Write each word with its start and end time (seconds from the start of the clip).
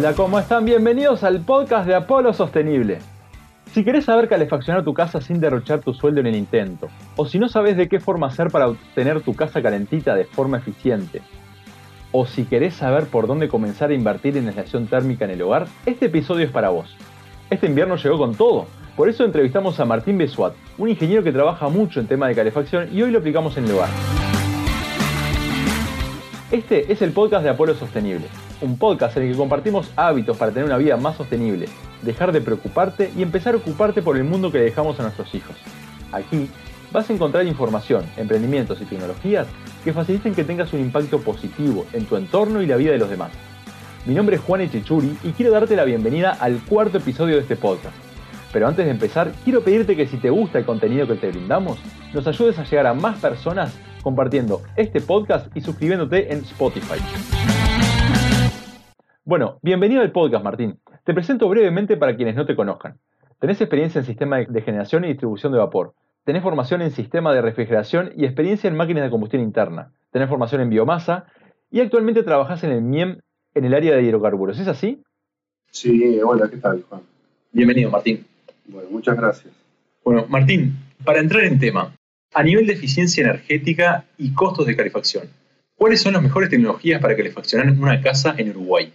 Hola, 0.00 0.14
¿cómo 0.14 0.38
están? 0.38 0.64
Bienvenidos 0.64 1.24
al 1.24 1.40
podcast 1.40 1.86
de 1.86 1.94
Apolo 1.94 2.32
Sostenible. 2.32 3.00
Si 3.74 3.84
querés 3.84 4.06
saber 4.06 4.30
calefaccionar 4.30 4.82
tu 4.82 4.94
casa 4.94 5.20
sin 5.20 5.40
derrochar 5.40 5.80
tu 5.80 5.92
sueldo 5.92 6.20
en 6.20 6.26
el 6.28 6.36
intento, 6.36 6.88
o 7.16 7.26
si 7.26 7.38
no 7.38 7.50
sabes 7.50 7.76
de 7.76 7.86
qué 7.86 8.00
forma 8.00 8.28
hacer 8.28 8.48
para 8.48 8.68
obtener 8.68 9.20
tu 9.20 9.36
casa 9.36 9.60
calentita 9.60 10.14
de 10.14 10.24
forma 10.24 10.56
eficiente, 10.56 11.20
o 12.12 12.24
si 12.24 12.44
querés 12.44 12.76
saber 12.76 13.08
por 13.08 13.26
dónde 13.26 13.50
comenzar 13.50 13.90
a 13.90 13.94
invertir 13.94 14.38
en 14.38 14.48
aislación 14.48 14.86
térmica 14.86 15.26
en 15.26 15.32
el 15.32 15.42
hogar, 15.42 15.66
este 15.84 16.06
episodio 16.06 16.46
es 16.46 16.50
para 16.50 16.70
vos. 16.70 16.96
Este 17.50 17.66
invierno 17.66 17.96
llegó 17.96 18.16
con 18.16 18.34
todo, 18.34 18.68
por 18.96 19.10
eso 19.10 19.26
entrevistamos 19.26 19.80
a 19.80 19.84
Martín 19.84 20.16
Besuat, 20.16 20.54
un 20.78 20.88
ingeniero 20.88 21.22
que 21.22 21.30
trabaja 21.30 21.68
mucho 21.68 22.00
en 22.00 22.06
tema 22.06 22.26
de 22.26 22.34
calefacción 22.34 22.88
y 22.90 23.02
hoy 23.02 23.10
lo 23.10 23.18
aplicamos 23.18 23.54
en 23.58 23.66
el 23.66 23.72
hogar. 23.72 23.90
Este 26.50 26.90
es 26.90 27.02
el 27.02 27.12
podcast 27.12 27.44
de 27.44 27.50
Apolo 27.50 27.74
Sostenible, 27.74 28.28
un 28.60 28.78
podcast 28.78 29.16
en 29.16 29.24
el 29.24 29.32
que 29.32 29.38
compartimos 29.38 29.90
hábitos 29.96 30.36
para 30.36 30.52
tener 30.52 30.66
una 30.66 30.78
vida 30.78 30.96
más 30.96 31.16
sostenible, 31.16 31.68
dejar 32.02 32.32
de 32.32 32.40
preocuparte 32.40 33.10
y 33.16 33.22
empezar 33.22 33.54
a 33.54 33.58
ocuparte 33.58 34.02
por 34.02 34.16
el 34.16 34.24
mundo 34.24 34.52
que 34.52 34.58
dejamos 34.58 34.98
a 35.00 35.02
nuestros 35.02 35.34
hijos. 35.34 35.56
Aquí 36.12 36.48
vas 36.92 37.08
a 37.08 37.12
encontrar 37.12 37.46
información, 37.46 38.04
emprendimientos 38.16 38.80
y 38.80 38.84
tecnologías 38.84 39.46
que 39.84 39.92
faciliten 39.92 40.34
que 40.34 40.44
tengas 40.44 40.72
un 40.72 40.80
impacto 40.80 41.20
positivo 41.20 41.86
en 41.92 42.04
tu 42.04 42.16
entorno 42.16 42.62
y 42.62 42.66
la 42.66 42.76
vida 42.76 42.92
de 42.92 42.98
los 42.98 43.10
demás. 43.10 43.30
Mi 44.06 44.14
nombre 44.14 44.36
es 44.36 44.42
Juan 44.42 44.62
Echechuri 44.62 45.16
y 45.22 45.32
quiero 45.32 45.52
darte 45.52 45.76
la 45.76 45.84
bienvenida 45.84 46.30
al 46.30 46.58
cuarto 46.60 46.98
episodio 46.98 47.36
de 47.36 47.42
este 47.42 47.56
podcast. 47.56 47.94
Pero 48.52 48.66
antes 48.66 48.84
de 48.84 48.90
empezar, 48.90 49.32
quiero 49.44 49.62
pedirte 49.62 49.94
que 49.94 50.06
si 50.06 50.16
te 50.16 50.30
gusta 50.30 50.58
el 50.58 50.64
contenido 50.64 51.06
que 51.06 51.14
te 51.14 51.30
brindamos, 51.30 51.78
nos 52.12 52.26
ayudes 52.26 52.58
a 52.58 52.64
llegar 52.64 52.86
a 52.86 52.94
más 52.94 53.18
personas 53.20 53.78
compartiendo 54.02 54.62
este 54.76 55.00
podcast 55.00 55.54
y 55.54 55.60
suscribiéndote 55.60 56.32
en 56.32 56.40
Spotify. 56.40 56.98
Bueno, 59.30 59.60
bienvenido 59.62 60.02
al 60.02 60.10
podcast, 60.10 60.42
Martín. 60.42 60.80
Te 61.04 61.14
presento 61.14 61.48
brevemente 61.48 61.96
para 61.96 62.16
quienes 62.16 62.34
no 62.34 62.46
te 62.46 62.56
conozcan. 62.56 62.98
Tenés 63.38 63.60
experiencia 63.60 64.00
en 64.00 64.04
sistema 64.04 64.38
de 64.38 64.60
generación 64.60 65.04
y 65.04 65.06
distribución 65.06 65.52
de 65.52 65.58
vapor. 65.58 65.94
Tenés 66.24 66.42
formación 66.42 66.82
en 66.82 66.90
sistema 66.90 67.32
de 67.32 67.40
refrigeración 67.40 68.10
y 68.16 68.24
experiencia 68.24 68.66
en 68.66 68.74
máquinas 68.74 69.04
de 69.04 69.10
combustión 69.10 69.40
interna. 69.40 69.92
Tenés 70.10 70.28
formación 70.28 70.62
en 70.62 70.70
biomasa 70.70 71.26
y 71.70 71.78
actualmente 71.78 72.24
trabajás 72.24 72.64
en 72.64 72.72
el 72.72 72.82
MIEM 72.82 73.20
en 73.54 73.64
el 73.64 73.72
área 73.72 73.94
de 73.94 74.02
hidrocarburos. 74.02 74.58
¿Es 74.58 74.66
así? 74.66 75.00
Sí, 75.70 76.18
hola, 76.20 76.48
¿qué 76.50 76.56
tal, 76.56 76.82
Juan? 76.88 77.02
Bienvenido, 77.52 77.88
Martín. 77.88 78.26
Bueno, 78.64 78.90
muchas 78.90 79.16
gracias. 79.16 79.54
Bueno, 80.04 80.26
Martín, 80.28 80.74
para 81.04 81.20
entrar 81.20 81.44
en 81.44 81.60
tema, 81.60 81.94
a 82.34 82.42
nivel 82.42 82.66
de 82.66 82.72
eficiencia 82.72 83.22
energética 83.22 84.06
y 84.18 84.34
costos 84.34 84.66
de 84.66 84.74
calefacción, 84.74 85.28
¿cuáles 85.76 86.00
son 86.00 86.14
las 86.14 86.22
mejores 86.22 86.50
tecnologías 86.50 87.00
para 87.00 87.14
calefaccionar 87.14 87.70
una 87.70 88.00
casa 88.02 88.34
en 88.36 88.50
Uruguay? 88.50 88.92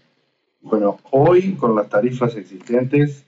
Bueno, 0.66 0.98
hoy 1.12 1.54
con 1.54 1.76
las 1.76 1.90
tarifas 1.90 2.36
existentes 2.36 3.24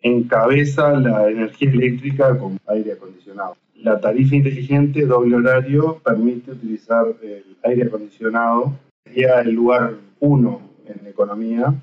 encabeza 0.00 0.98
la 0.98 1.28
energía 1.28 1.70
eléctrica 1.70 2.38
con 2.38 2.58
aire 2.66 2.92
acondicionado. 2.92 3.58
La 3.74 4.00
tarifa 4.00 4.36
inteligente 4.36 5.04
doble 5.04 5.36
horario 5.36 6.00
permite 6.02 6.52
utilizar 6.52 7.14
el 7.22 7.44
aire 7.62 7.82
acondicionado, 7.84 8.72
sería 9.04 9.42
el 9.42 9.50
lugar 9.50 9.96
uno 10.20 10.62
en 10.86 11.06
economía, 11.06 11.74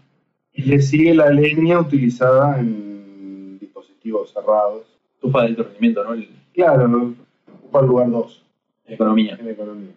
y 0.51 0.63
le 0.63 0.81
sigue 0.81 1.13
la 1.13 1.29
leña 1.29 1.79
utilizada 1.79 2.59
en 2.59 3.59
dispositivos 3.59 4.33
cerrados. 4.33 4.87
Tufa 5.21 5.41
de 5.41 5.47
alto 5.49 5.63
rendimiento, 5.65 6.03
¿no? 6.03 6.19
Claro, 6.51 7.13
ocupa 7.59 7.81
el 7.81 7.85
lugar 7.85 8.09
dos. 8.09 8.43
En 8.87 8.95
economía. 8.95 9.37
En 9.39 9.49
economía. 9.49 9.91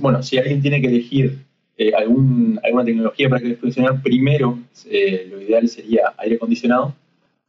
bueno, 0.00 0.24
si 0.24 0.38
alguien 0.38 0.60
tiene 0.60 0.80
que 0.80 0.88
elegir 0.88 1.49
eh, 1.80 1.94
algún, 1.96 2.60
alguna 2.62 2.84
tecnología 2.84 3.30
para 3.30 3.40
que 3.40 3.54
funcionar, 3.54 4.02
primero 4.02 4.58
eh, 4.84 5.26
lo 5.30 5.40
ideal 5.40 5.66
sería 5.66 6.12
aire 6.18 6.36
acondicionado 6.36 6.94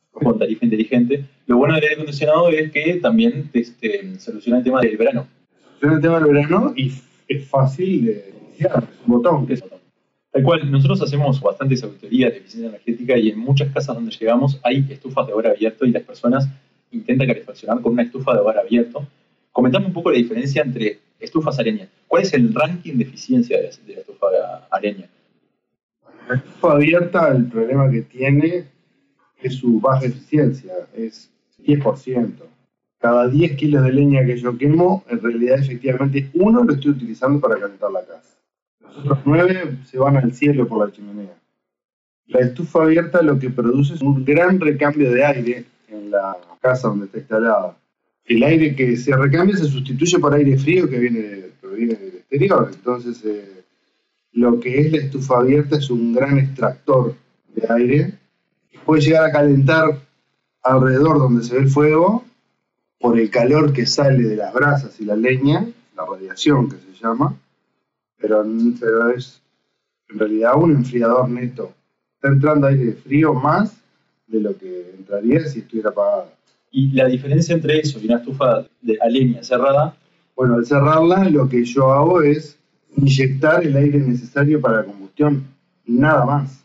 con 0.09 0.39
tarifa 0.39 0.63
inteligente. 0.63 1.25
Lo 1.47 1.57
bueno 1.57 1.75
del 1.75 1.83
aire 1.83 1.95
acondicionado 1.95 2.47
es 2.47 2.71
que 2.71 2.95
también 3.01 3.49
este, 3.51 4.17
soluciona 4.19 4.59
el 4.59 4.63
tema 4.63 4.79
del 4.79 4.95
verano. 4.95 5.27
Soluciona 5.65 5.95
el 5.95 6.01
tema 6.01 6.19
del 6.21 6.33
verano 6.33 6.73
y 6.77 6.93
es 7.27 7.45
fácil 7.45 8.05
de 8.05 8.33
iniciar, 8.47 8.87
es 8.89 9.05
un 9.05 9.15
botón. 9.15 9.47
Es 9.49 9.59
botón. 9.59 9.79
Tal 10.31 10.43
cual, 10.43 10.71
nosotros 10.71 11.01
hacemos 11.01 11.41
bastantes 11.41 11.83
auditorías 11.83 12.31
de 12.31 12.37
eficiencia 12.37 12.69
energética 12.69 13.17
y 13.17 13.31
en 13.31 13.37
muchas 13.37 13.67
casas 13.73 13.95
donde 13.95 14.15
llegamos 14.17 14.61
hay 14.63 14.85
estufas 14.89 15.27
de 15.27 15.33
hogar 15.33 15.47
abierto 15.47 15.85
y 15.85 15.91
las 15.91 16.03
personas 16.03 16.47
intentan 16.89 17.27
calefaccionar 17.27 17.81
con 17.81 17.91
una 17.91 18.03
estufa 18.03 18.33
de 18.33 18.39
hogar 18.39 18.59
abierto. 18.59 19.05
Comentame 19.51 19.87
un 19.87 19.93
poco 19.93 20.09
la 20.09 20.17
diferencia 20.17 20.61
entre 20.61 20.99
estufas 21.19 21.59
a 21.59 21.63
leña. 21.63 21.89
¿Cuál 22.11 22.23
es 22.23 22.33
el 22.33 22.53
ranking 22.53 22.97
de 22.97 23.05
eficiencia 23.05 23.55
de 23.55 23.63
la, 23.63 23.69
estufa 24.01 24.27
a 24.69 24.79
leña? 24.81 25.07
La 26.27 26.35
estufa 26.35 26.73
abierta, 26.73 27.29
el 27.29 27.45
problema 27.45 27.89
que 27.89 28.01
tiene 28.01 28.65
es 29.41 29.55
su 29.55 29.79
baja 29.79 30.07
eficiencia, 30.07 30.73
es 30.93 31.31
10%. 31.65 32.33
Cada 32.99 33.29
10 33.29 33.55
kilos 33.55 33.85
de 33.85 33.93
leña 33.93 34.25
que 34.25 34.35
yo 34.35 34.57
quemo, 34.57 35.05
en 35.07 35.21
realidad 35.21 35.59
efectivamente 35.59 36.29
uno 36.33 36.65
lo 36.65 36.73
estoy 36.73 36.91
utilizando 36.91 37.39
para 37.39 37.57
calentar 37.57 37.89
la 37.89 38.05
casa. 38.05 38.37
Los 38.81 38.97
otros 38.97 39.19
9 39.23 39.77
se 39.85 39.97
van 39.97 40.17
al 40.17 40.33
cielo 40.33 40.67
por 40.67 40.85
la 40.85 40.91
chimenea. 40.91 41.37
La 42.27 42.41
estufa 42.41 42.83
abierta 42.83 43.21
lo 43.21 43.39
que 43.39 43.51
produce 43.51 43.93
es 43.93 44.01
un 44.01 44.25
gran 44.25 44.59
recambio 44.59 45.09
de 45.13 45.23
aire 45.23 45.65
en 45.87 46.11
la 46.11 46.35
casa 46.59 46.89
donde 46.89 47.05
está 47.05 47.19
instalada. 47.19 47.77
El 48.25 48.43
aire 48.43 48.75
que 48.75 48.97
se 48.97 49.15
recambia 49.15 49.55
se 49.55 49.63
sustituye 49.63 50.19
por 50.19 50.33
aire 50.33 50.57
frío 50.57 50.89
que 50.89 50.99
viene, 50.99 51.40
proviene 51.87 52.11
del 52.11 52.15
exterior. 52.17 52.71
Entonces, 52.73 53.23
eh, 53.25 53.63
lo 54.33 54.59
que 54.59 54.79
es 54.79 54.91
la 54.91 54.97
estufa 54.99 55.37
abierta 55.37 55.77
es 55.77 55.89
un 55.89 56.13
gran 56.13 56.39
extractor 56.39 57.15
de 57.53 57.67
aire 57.69 58.21
puede 58.85 59.01
llegar 59.01 59.25
a 59.25 59.31
calentar 59.31 60.01
alrededor 60.63 61.19
donde 61.19 61.43
se 61.43 61.55
ve 61.55 61.61
el 61.61 61.69
fuego 61.69 62.23
por 62.99 63.19
el 63.19 63.29
calor 63.29 63.73
que 63.73 63.85
sale 63.85 64.23
de 64.23 64.35
las 64.35 64.53
brasas 64.53 64.99
y 64.99 65.05
la 65.05 65.15
leña, 65.15 65.67
la 65.95 66.05
radiación 66.05 66.69
que 66.69 66.77
se 66.77 66.93
llama, 67.01 67.35
pero, 68.17 68.45
pero 68.79 69.09
es 69.09 69.41
en 70.09 70.19
realidad 70.19 70.53
un 70.55 70.71
enfriador 70.71 71.29
neto. 71.29 71.73
Está 72.15 72.27
entrando 72.27 72.67
aire 72.67 72.93
frío 72.93 73.33
más 73.33 73.75
de 74.27 74.39
lo 74.39 74.57
que 74.57 74.91
entraría 74.97 75.47
si 75.47 75.59
estuviera 75.59 75.89
apagada. 75.89 76.33
¿Y 76.69 76.91
la 76.91 77.07
diferencia 77.07 77.55
entre 77.55 77.79
eso 77.79 77.99
y 77.99 78.05
una 78.05 78.17
estufa 78.17 78.65
de 78.81 78.97
a 79.01 79.07
leña 79.07 79.43
cerrada? 79.43 79.95
Bueno, 80.35 80.55
al 80.55 80.65
cerrarla 80.65 81.29
lo 81.29 81.47
que 81.47 81.63
yo 81.63 81.91
hago 81.91 82.21
es 82.21 82.57
inyectar 82.97 83.63
el 83.65 83.75
aire 83.75 83.99
necesario 83.99 84.59
para 84.59 84.77
la 84.77 84.85
combustión, 84.85 85.43
nada 85.85 86.25
más 86.25 86.61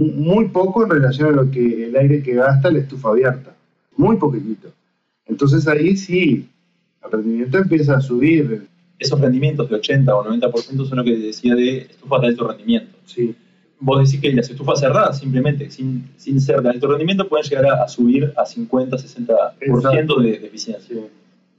muy 0.00 0.48
poco 0.48 0.84
en 0.84 0.90
relación 0.90 1.28
a 1.28 1.42
lo 1.42 1.50
que 1.50 1.84
el 1.84 1.96
aire 1.96 2.22
que 2.22 2.34
gasta 2.34 2.70
la 2.70 2.78
estufa 2.78 3.10
abierta, 3.10 3.54
muy 3.96 4.16
poquitito. 4.16 4.72
Entonces 5.26 5.66
ahí 5.68 5.96
sí, 5.96 6.48
el 7.04 7.10
rendimiento 7.10 7.58
empieza 7.58 7.96
a 7.96 8.00
subir. 8.00 8.68
Esos 8.98 9.18
rendimientos 9.18 9.70
de 9.70 9.76
80 9.76 10.14
o 10.14 10.24
90% 10.24 10.86
son 10.86 10.98
lo 10.98 11.04
que 11.04 11.16
decía 11.16 11.54
de 11.54 11.78
estufas 11.78 12.20
de 12.20 12.26
alto 12.26 12.48
rendimiento. 12.48 12.98
Sí. 13.06 13.34
Vos 13.78 14.04
decís 14.04 14.20
que 14.20 14.30
las 14.34 14.50
estufas 14.50 14.78
cerradas, 14.78 15.18
simplemente, 15.18 15.70
sin, 15.70 16.10
sin 16.18 16.38
ser 16.38 16.60
de 16.60 16.68
alto 16.68 16.86
rendimiento, 16.86 17.26
pueden 17.26 17.48
llegar 17.48 17.80
a, 17.80 17.88
subir 17.88 18.30
a 18.36 18.44
50, 18.44 18.98
60% 18.98 20.20
de, 20.20 20.38
de, 20.38 20.46
eficiencia. 20.46 20.96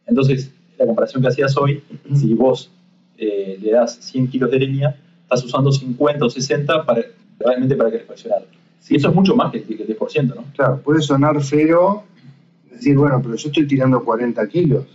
Entonces, 0.05 0.51
la 0.81 0.87
comparación 0.87 1.21
que 1.21 1.29
hacías 1.29 1.55
hoy, 1.57 1.83
si 2.13 2.33
vos 2.33 2.71
eh, 3.17 3.57
le 3.61 3.71
das 3.71 3.97
100 4.01 4.27
kilos 4.29 4.51
de 4.51 4.59
leña, 4.59 4.95
estás 5.23 5.43
usando 5.43 5.71
50 5.71 6.25
o 6.25 6.29
60 6.29 6.85
para 6.85 7.01
realmente 7.39 7.75
para 7.75 7.91
que 7.91 8.05
Sí. 8.79 8.95
eso 8.95 9.09
es 9.09 9.15
mucho 9.15 9.35
más 9.35 9.51
que 9.51 9.59
el 9.59 9.67
10%, 9.67 10.35
¿no? 10.35 10.43
Claro, 10.55 10.81
puede 10.81 11.01
sonar 11.01 11.41
feo 11.43 12.03
decir, 12.69 12.97
bueno, 12.97 13.21
pero 13.21 13.35
yo 13.35 13.49
estoy 13.49 13.67
tirando 13.67 14.03
40 14.03 14.47
kilos. 14.47 14.85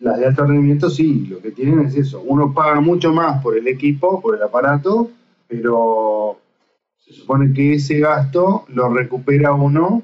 Las 0.00 0.18
de 0.18 0.26
alto 0.26 0.44
rendimiento 0.44 0.90
sí, 0.90 1.26
lo 1.30 1.40
que 1.40 1.52
tienen 1.52 1.86
es 1.86 1.94
eso. 1.96 2.22
Uno 2.26 2.52
paga 2.52 2.80
mucho 2.80 3.12
más 3.12 3.40
por 3.42 3.56
el 3.56 3.66
equipo, 3.68 4.20
por 4.20 4.36
el 4.36 4.42
aparato, 4.42 5.10
pero 5.46 6.38
se 6.98 7.14
supone 7.14 7.52
que 7.54 7.74
ese 7.74 8.00
gasto 8.00 8.64
lo 8.68 8.88
recupera 8.88 9.54
uno 9.54 10.02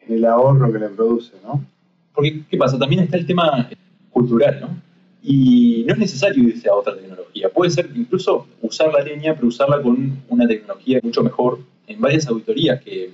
en 0.00 0.16
el 0.16 0.24
ahorro 0.24 0.70
que 0.72 0.78
le 0.80 0.88
produce, 0.88 1.32
¿no? 1.44 1.64
Porque, 2.12 2.42
¿qué 2.50 2.56
pasa? 2.56 2.76
También 2.78 3.04
está 3.04 3.16
el 3.16 3.26
tema 3.26 3.68
cultural, 4.14 4.60
¿no? 4.60 4.82
Y 5.22 5.84
no 5.86 5.94
es 5.94 5.98
necesario 5.98 6.44
irse 6.44 6.68
a 6.68 6.74
otra 6.74 6.96
tecnología. 6.96 7.48
Puede 7.50 7.70
ser 7.70 7.90
incluso 7.94 8.46
usar 8.62 8.92
la 8.92 9.02
leña, 9.02 9.34
pero 9.34 9.48
usarla 9.48 9.82
con 9.82 10.22
una 10.28 10.46
tecnología 10.46 11.00
mucho 11.02 11.22
mejor. 11.22 11.60
En 11.86 12.00
varias 12.00 12.26
auditorías 12.28 12.82
que, 12.82 13.10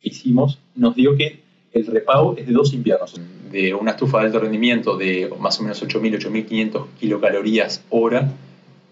hicimos, 0.00 0.58
nos 0.74 0.94
dio 0.94 1.16
que 1.16 1.40
el 1.72 1.86
repago 1.86 2.36
es 2.36 2.46
de 2.46 2.52
dos 2.52 2.72
inviernos. 2.72 3.14
De 3.50 3.74
una 3.74 3.92
estufa 3.92 4.20
de 4.20 4.26
alto 4.26 4.40
rendimiento 4.40 4.96
de 4.96 5.30
más 5.38 5.58
o 5.60 5.62
menos 5.62 5.82
8.000, 5.82 6.18
8.500 6.18 6.86
kilocalorías 6.98 7.84
hora, 7.90 8.32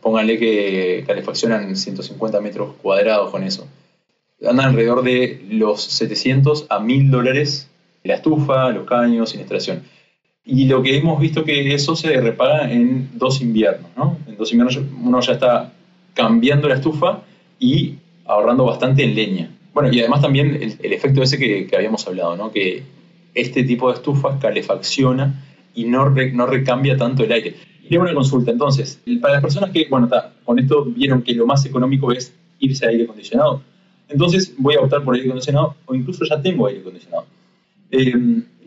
pónganle 0.00 0.38
que 0.38 1.04
calefaccionan 1.06 1.76
150 1.76 2.40
metros 2.40 2.74
cuadrados 2.82 3.30
con 3.30 3.44
eso. 3.44 3.66
Andan 4.46 4.70
alrededor 4.70 5.02
de 5.02 5.44
los 5.50 5.82
700 5.82 6.66
a 6.68 6.80
1.000 6.80 7.10
dólares 7.10 7.70
la 8.04 8.16
estufa, 8.16 8.70
los 8.70 8.86
caños, 8.86 9.34
instalación. 9.34 9.82
Y 10.46 10.66
lo 10.66 10.82
que 10.82 10.96
hemos 10.96 11.18
visto 11.20 11.44
que 11.44 11.74
eso 11.74 11.96
se 11.96 12.20
repaga 12.20 12.70
en 12.70 13.10
dos 13.14 13.40
inviernos, 13.40 13.90
¿no? 13.96 14.18
En 14.26 14.36
dos 14.36 14.52
inviernos 14.52 14.78
uno 15.02 15.20
ya 15.20 15.32
está 15.32 15.72
cambiando 16.12 16.68
la 16.68 16.74
estufa 16.74 17.22
y 17.58 17.94
ahorrando 18.26 18.64
bastante 18.64 19.04
en 19.04 19.14
leña. 19.14 19.50
Bueno, 19.72 19.92
y 19.92 20.00
además 20.00 20.20
también 20.20 20.76
el, 20.80 20.92
efecto 20.92 21.22
ese 21.22 21.38
que, 21.38 21.68
habíamos 21.74 22.06
hablado, 22.06 22.36
¿no? 22.36 22.52
Que 22.52 22.82
este 23.34 23.64
tipo 23.64 23.88
de 23.88 23.96
estufas 23.96 24.38
calefacciona 24.38 25.42
y 25.74 25.84
no, 25.84 26.08
recambia 26.10 26.96
tanto 26.96 27.24
el 27.24 27.32
aire. 27.32 27.56
Y 27.88 27.96
una 27.96 28.14
consulta, 28.14 28.50
entonces, 28.50 29.00
para 29.20 29.34
las 29.34 29.42
personas 29.42 29.70
que, 29.70 29.86
bueno, 29.90 30.08
con 30.44 30.58
esto 30.58 30.84
vieron 30.84 31.22
que 31.22 31.34
lo 31.34 31.46
más 31.46 31.64
económico 31.66 32.12
es 32.12 32.34
irse 32.60 32.86
a 32.86 32.90
aire 32.90 33.04
acondicionado, 33.04 33.62
entonces 34.08 34.54
voy 34.58 34.76
a 34.76 34.80
optar 34.80 35.02
por 35.02 35.14
aire 35.14 35.26
acondicionado 35.26 35.74
o 35.86 35.94
incluso 35.94 36.24
ya 36.24 36.40
tengo 36.40 36.66
aire 36.66 36.80
acondicionado. 36.80 37.26
Eh, 37.90 38.14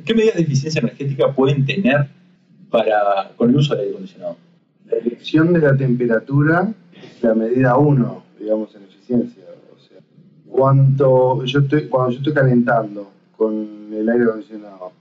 ¿Qué 0.06 0.14
medidas 0.14 0.36
de 0.36 0.42
eficiencia 0.44 0.80
energética 0.80 1.34
pueden 1.34 1.66
tener 1.66 2.08
para, 2.70 3.32
con 3.36 3.50
el 3.50 3.58
uso 3.58 3.74
del 3.74 3.82
aire 3.82 3.92
acondicionado? 3.94 4.38
La 4.86 4.98
elección 4.98 5.54
de 5.54 5.60
la 5.60 5.76
temperatura 5.76 6.74
es 6.94 7.24
la 7.24 7.34
medida 7.34 7.78
uno, 7.78 8.24
digamos, 8.40 8.74
en 8.76 8.84
eficiencia. 8.84 9.44
O 9.76 9.80
sea, 9.80 10.00
cuanto 10.48 11.44
yo 11.46 11.60
estoy, 11.60 11.88
cuando 11.88 12.12
yo 12.12 12.18
estoy 12.20 12.34
calentando 12.34 13.12
con 13.36 13.90
el 13.92 14.10
aire 14.10 14.24
acondicionado, 14.26 14.92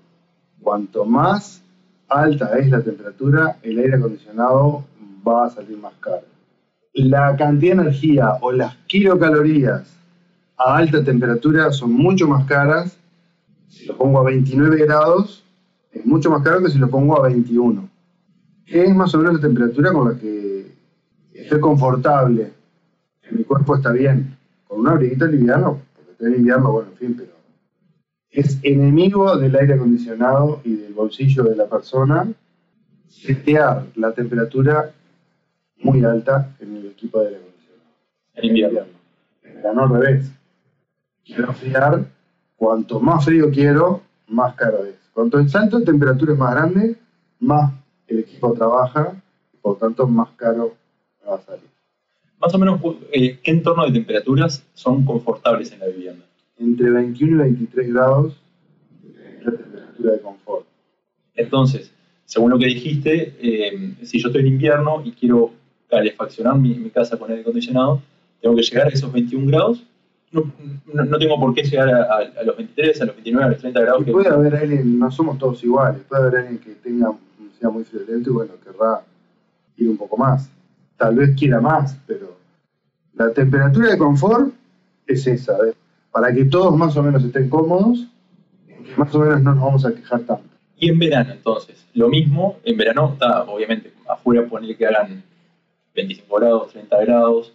cuanto 0.60 1.04
más 1.04 1.62
alta 2.08 2.58
es 2.58 2.70
la 2.70 2.82
temperatura, 2.82 3.58
el 3.62 3.78
aire 3.78 3.96
acondicionado 3.96 4.84
va 5.26 5.46
a 5.46 5.50
salir 5.50 5.76
más 5.78 5.94
caro. 6.00 6.24
La 6.94 7.36
cantidad 7.36 7.76
de 7.76 7.82
energía 7.82 8.32
o 8.40 8.52
las 8.52 8.74
kilocalorías 8.86 9.96
a 10.56 10.76
alta 10.76 11.04
temperatura 11.04 11.70
son 11.70 11.92
mucho 11.92 12.26
más 12.26 12.46
caras. 12.46 12.98
Si 13.68 13.86
lo 13.86 13.96
pongo 13.96 14.20
a 14.20 14.24
29 14.24 14.84
grados, 14.84 15.44
es 15.92 16.04
mucho 16.04 16.30
más 16.30 16.42
caro 16.42 16.62
que 16.62 16.70
si 16.70 16.78
lo 16.78 16.88
pongo 16.88 17.18
a 17.18 17.28
21. 17.28 17.88
Que 18.64 18.84
es 18.84 18.94
más 18.94 19.14
o 19.14 19.18
menos 19.18 19.34
la 19.34 19.40
temperatura 19.40 19.92
con 19.92 20.12
la 20.12 20.18
que 20.18 20.72
estoy 21.32 21.60
confortable. 21.60 22.52
Mi 23.30 23.44
cuerpo 23.44 23.76
está 23.76 23.92
bien. 23.92 24.36
Con 24.66 24.80
un 24.80 24.88
abriguito 24.88 25.26
liviano, 25.26 25.80
porque 25.94 26.12
estoy 26.12 26.28
en 26.28 26.38
invierno, 26.38 26.72
bueno, 26.72 26.88
en 26.90 26.96
fin, 26.96 27.14
pero 27.16 27.36
es 28.36 28.58
enemigo 28.62 29.36
del 29.38 29.56
aire 29.56 29.74
acondicionado 29.74 30.60
y 30.62 30.76
del 30.76 30.92
bolsillo 30.92 31.44
de 31.44 31.56
la 31.56 31.66
persona 31.66 32.28
setear 33.08 33.86
la 33.94 34.12
temperatura 34.12 34.92
muy 35.78 36.04
alta 36.04 36.54
en 36.60 36.76
el 36.76 36.86
equipo 36.86 37.20
de 37.20 37.28
aire 37.28 37.40
acondicionado. 37.40 37.90
En 38.34 38.44
invierno. 38.44 38.80
En 39.42 39.54
verano 39.54 39.82
al 39.84 39.90
revés. 39.90 40.30
Quiero 41.24 41.48
enfriar, 41.48 42.04
cuanto 42.56 43.00
más 43.00 43.24
frío 43.24 43.50
quiero, 43.50 44.02
más 44.28 44.54
caro 44.54 44.84
es. 44.84 44.96
Cuanto 45.12 45.38
el 45.38 45.48
salto 45.48 45.78
de 45.78 45.84
temperatura 45.84 46.32
es 46.32 46.38
más 46.38 46.54
grande, 46.54 46.96
más 47.40 47.72
el 48.06 48.20
equipo 48.20 48.52
trabaja 48.52 49.14
y 49.52 49.56
por 49.58 49.78
tanto 49.78 50.06
más 50.06 50.30
caro 50.36 50.74
va 51.28 51.36
a 51.36 51.40
salir. 51.40 51.68
Más 52.38 52.54
o 52.54 52.58
menos, 52.58 52.80
eh, 53.12 53.38
¿qué 53.42 53.50
entorno 53.50 53.86
de 53.86 53.92
temperaturas 53.92 54.62
son 54.74 55.04
confortables 55.04 55.72
en 55.72 55.80
la 55.80 55.86
vivienda? 55.86 56.26
entre 56.58 56.90
21 56.90 57.34
y 57.34 57.38
23 57.50 57.92
grados 57.92 58.36
la 59.44 59.52
temperatura 59.52 60.12
de 60.12 60.20
confort. 60.20 60.66
Entonces, 61.34 61.92
según 62.24 62.50
lo 62.50 62.58
que 62.58 62.66
dijiste, 62.66 63.36
eh, 63.40 63.94
si 64.02 64.20
yo 64.20 64.28
estoy 64.28 64.42
en 64.42 64.48
invierno 64.48 65.02
y 65.04 65.12
quiero 65.12 65.52
calefaccionar 65.88 66.58
mi, 66.58 66.90
casa 66.90 67.16
con 67.16 67.30
aire 67.30 67.42
acondicionado, 67.42 68.02
tengo 68.40 68.56
que 68.56 68.62
llegar 68.62 68.88
a 68.88 68.90
esos 68.90 69.12
21 69.12 69.46
grados. 69.46 69.84
No, 70.32 70.52
no, 70.92 71.18
tengo 71.18 71.38
por 71.38 71.54
qué 71.54 71.62
llegar 71.62 71.88
a, 71.88 72.42
los 72.44 72.56
23, 72.56 73.00
a 73.00 73.04
los 73.06 73.16
29, 73.16 73.44
a 73.44 73.48
los 73.50 73.58
30 73.60 73.80
grados. 73.80 74.04
puede 74.10 74.28
haber 74.28 74.56
alguien, 74.56 74.98
no 74.98 75.10
somos 75.10 75.38
todos 75.38 75.62
iguales, 75.62 76.02
puede 76.08 76.22
haber 76.22 76.40
alguien 76.40 76.58
que 76.58 76.72
tenga, 76.74 77.12
sea 77.58 77.70
muy 77.70 77.84
friolento 77.84 78.30
y 78.30 78.32
bueno, 78.32 78.52
querrá 78.62 79.02
ir 79.76 79.88
un 79.88 79.96
poco 79.96 80.16
más. 80.16 80.50
Tal 80.96 81.14
vez 81.14 81.36
quiera 81.36 81.60
más, 81.60 81.96
pero 82.06 82.36
la 83.14 83.32
temperatura 83.32 83.90
de 83.90 83.98
confort 83.98 84.52
es 85.06 85.26
esa 85.26 85.56
para 86.10 86.32
que 86.32 86.46
todos 86.46 86.74
más 86.74 86.96
o 86.96 87.02
menos 87.02 87.22
estén 87.22 87.50
cómodos, 87.50 88.06
más 88.96 89.14
o 89.14 89.18
menos 89.18 89.42
no 89.42 89.54
nos 89.54 89.64
vamos 89.64 89.84
a 89.84 89.94
quejar 89.94 90.20
tanto. 90.20 90.48
Y 90.78 90.88
en 90.88 90.98
verano, 90.98 91.32
entonces, 91.32 91.86
lo 91.92 92.08
mismo, 92.08 92.56
en 92.64 92.76
verano 92.78 93.10
está, 93.12 93.44
obviamente, 93.44 93.92
afuera 94.08 94.46
ponerle 94.46 94.76
que 94.76 94.86
hagan 94.86 95.22
25 95.94 96.36
grados, 96.36 96.72
30 96.72 97.00
grados, 97.04 97.52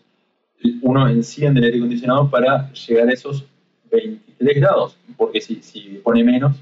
uno 0.82 1.08
enciende 1.08 1.60
el 1.60 1.66
aire 1.66 1.78
acondicionado 1.78 2.30
para 2.30 2.72
llegar 2.74 3.10
a 3.10 3.14
esos 3.14 3.46
23 3.92 4.56
grados, 4.56 4.98
porque 5.18 5.42
si, 5.42 5.62
si 5.62 6.02
pone 6.04 6.24
menos, 6.24 6.56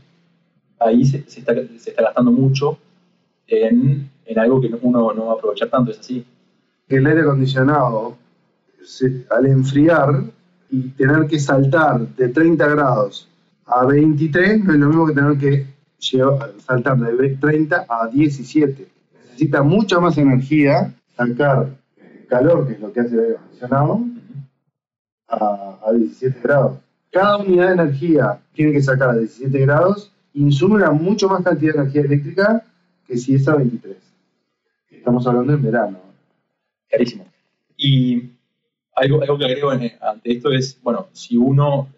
ahí 0.80 1.06
se, 1.06 1.18
está, 1.18 1.54
se 1.78 1.90
está, 1.90 2.04
gastando 2.04 2.32
mucho 2.32 2.78
en, 3.48 4.10
en, 4.26 4.40
algo 4.40 4.62
que 4.62 4.70
uno 4.82 5.14
no 5.14 5.26
va 5.26 5.34
a 5.34 5.36
aprovechar 5.36 5.70
tanto, 5.70 5.92
es 5.92 6.00
así. 6.00 6.26
El 6.88 7.06
aire 7.06 7.22
acondicionado, 7.22 8.18
al 9.30 9.46
enfriar, 9.46 10.24
y 10.72 10.90
tener 10.90 11.28
que 11.28 11.40
saltar 11.40 12.08
de 12.16 12.30
30 12.30 12.68
grados 12.68 13.28
a 13.66 13.86
23 13.86 14.64
no 14.64 14.74
es 14.74 14.80
lo 14.80 14.88
mismo 14.88 15.08
que 15.08 15.14
tener 15.14 15.38
que 15.38 15.66
saltar 16.66 16.98
de 16.98 17.36
30 17.36 17.86
a 17.88 18.08
17. 18.08 18.88
Necesita 19.26 19.64
mucha 19.64 20.00
más 20.00 20.18
energía 20.18 20.94
sacar 21.16 21.70
calor, 22.30 22.68
que 22.68 22.74
es 22.74 22.80
lo 22.80 22.94
que 22.94 23.02
hace 23.02 23.16
el 23.16 23.22
aire 23.22 23.38
a, 25.28 25.80
a 25.86 25.94
17 25.94 26.40
grados. 26.42 26.80
Cada 27.12 27.38
unidad 27.38 27.68
de 27.68 27.74
energía 27.74 28.42
tiene 28.54 28.72
que 28.72 28.82
sacar 28.82 29.10
a 29.10 29.16
17 29.18 29.60
grados, 29.60 30.12
insume 30.34 30.76
una 30.76 30.92
mucho 30.92 31.28
más 31.28 31.44
cantidad 31.44 31.74
de 31.74 31.80
energía 31.82 32.02
eléctrica 32.02 32.66
que 33.06 33.18
si 33.18 33.36
es 33.36 33.48
a 33.48 33.56
23. 33.56 33.98
Estamos 34.92 35.26
hablando 35.26 35.54
en 35.54 35.64
verano. 35.64 36.00
Carísimo. 36.90 37.26
Y 37.76 38.30
algo, 38.94 39.22
algo 39.22 39.38
que 39.38 39.46
agrego 39.46 39.72
ante 39.72 39.98
esto 40.24 40.52
es, 40.52 40.80
bueno, 40.82 41.08
si 41.14 41.38
uno 41.38 41.90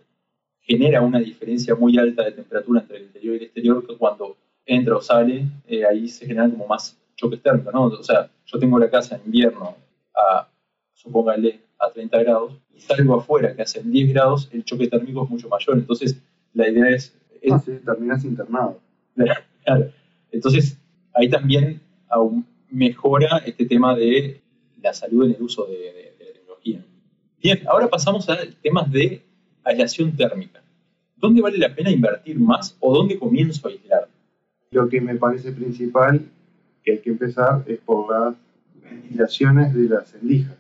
genera 0.61 1.01
una 1.01 1.19
diferencia 1.19 1.75
muy 1.75 1.97
alta 1.97 2.23
de 2.23 2.31
temperatura 2.31 2.81
entre 2.81 2.97
el 2.97 3.03
interior 3.03 3.33
y 3.33 3.37
el 3.37 3.43
exterior, 3.43 3.85
que 3.85 3.97
cuando 3.97 4.37
entra 4.65 4.95
o 4.95 5.01
sale, 5.01 5.45
eh, 5.67 5.85
ahí 5.85 6.07
se 6.07 6.25
generan 6.25 6.51
como 6.51 6.67
más 6.67 6.97
choques 7.15 7.41
térmicos, 7.41 7.73
¿no? 7.73 7.83
O 7.85 8.03
sea, 8.03 8.29
yo 8.45 8.59
tengo 8.59 8.79
la 8.79 8.89
casa 8.89 9.15
en 9.15 9.23
invierno 9.25 9.75
a, 10.15 10.47
supóngale, 10.93 11.61
a 11.79 11.91
30 11.91 12.19
grados, 12.23 12.53
y 12.73 12.79
salgo 12.79 13.15
afuera 13.15 13.55
que 13.55 13.61
hacen 13.61 13.91
10 13.91 14.13
grados, 14.13 14.49
el 14.51 14.63
choque 14.63 14.87
térmico 14.87 15.23
es 15.23 15.29
mucho 15.29 15.49
mayor. 15.49 15.77
Entonces, 15.77 16.21
la 16.53 16.69
idea 16.69 16.89
es... 16.89 17.15
ah, 17.51 17.59
sí, 17.63 17.71
terminas 17.83 18.23
internado. 18.23 18.79
Claro. 19.63 19.91
Entonces, 20.31 20.75
ahí 21.13 21.29
también 21.29 21.79
aún 22.09 22.47
mejora 22.71 23.43
este 23.45 23.63
tema 23.67 23.95
de 23.95 24.41
la 24.81 24.91
salud 24.91 25.25
en 25.27 25.35
el 25.35 25.43
uso 25.43 25.65
de 25.67 26.01
Bien, 27.41 27.59
ahora 27.67 27.87
pasamos 27.87 28.29
a 28.29 28.37
temas 28.61 28.91
de 28.91 29.23
aislación 29.63 30.15
térmica. 30.15 30.61
¿Dónde 31.17 31.41
vale 31.41 31.57
la 31.57 31.73
pena 31.73 31.89
invertir 31.89 32.39
más 32.39 32.77
o 32.79 32.93
dónde 32.93 33.17
comienzo 33.17 33.67
a 33.67 33.71
aislar? 33.71 34.07
Lo 34.69 34.87
que 34.87 35.01
me 35.01 35.15
parece 35.15 35.51
principal 35.51 36.21
que 36.83 36.91
hay 36.91 36.99
que 36.99 37.09
empezar 37.09 37.63
es 37.65 37.79
por 37.79 38.11
las 38.11 38.35
ventilaciones 38.91 39.73
de 39.73 39.89
las 39.89 40.13
endijas. 40.15 40.57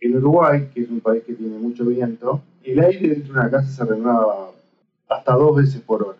En 0.00 0.16
Uruguay, 0.16 0.68
que 0.72 0.82
es 0.82 0.90
un 0.90 1.00
país 1.00 1.22
que 1.24 1.34
tiene 1.34 1.58
mucho 1.58 1.84
viento, 1.84 2.42
el 2.62 2.80
aire 2.80 3.08
dentro 3.08 3.34
de 3.34 3.40
una 3.40 3.50
casa 3.50 3.68
se 3.68 3.84
renueva 3.84 4.50
hasta 5.08 5.32
dos 5.32 5.56
veces 5.56 5.80
por 5.80 6.02
hora. 6.02 6.18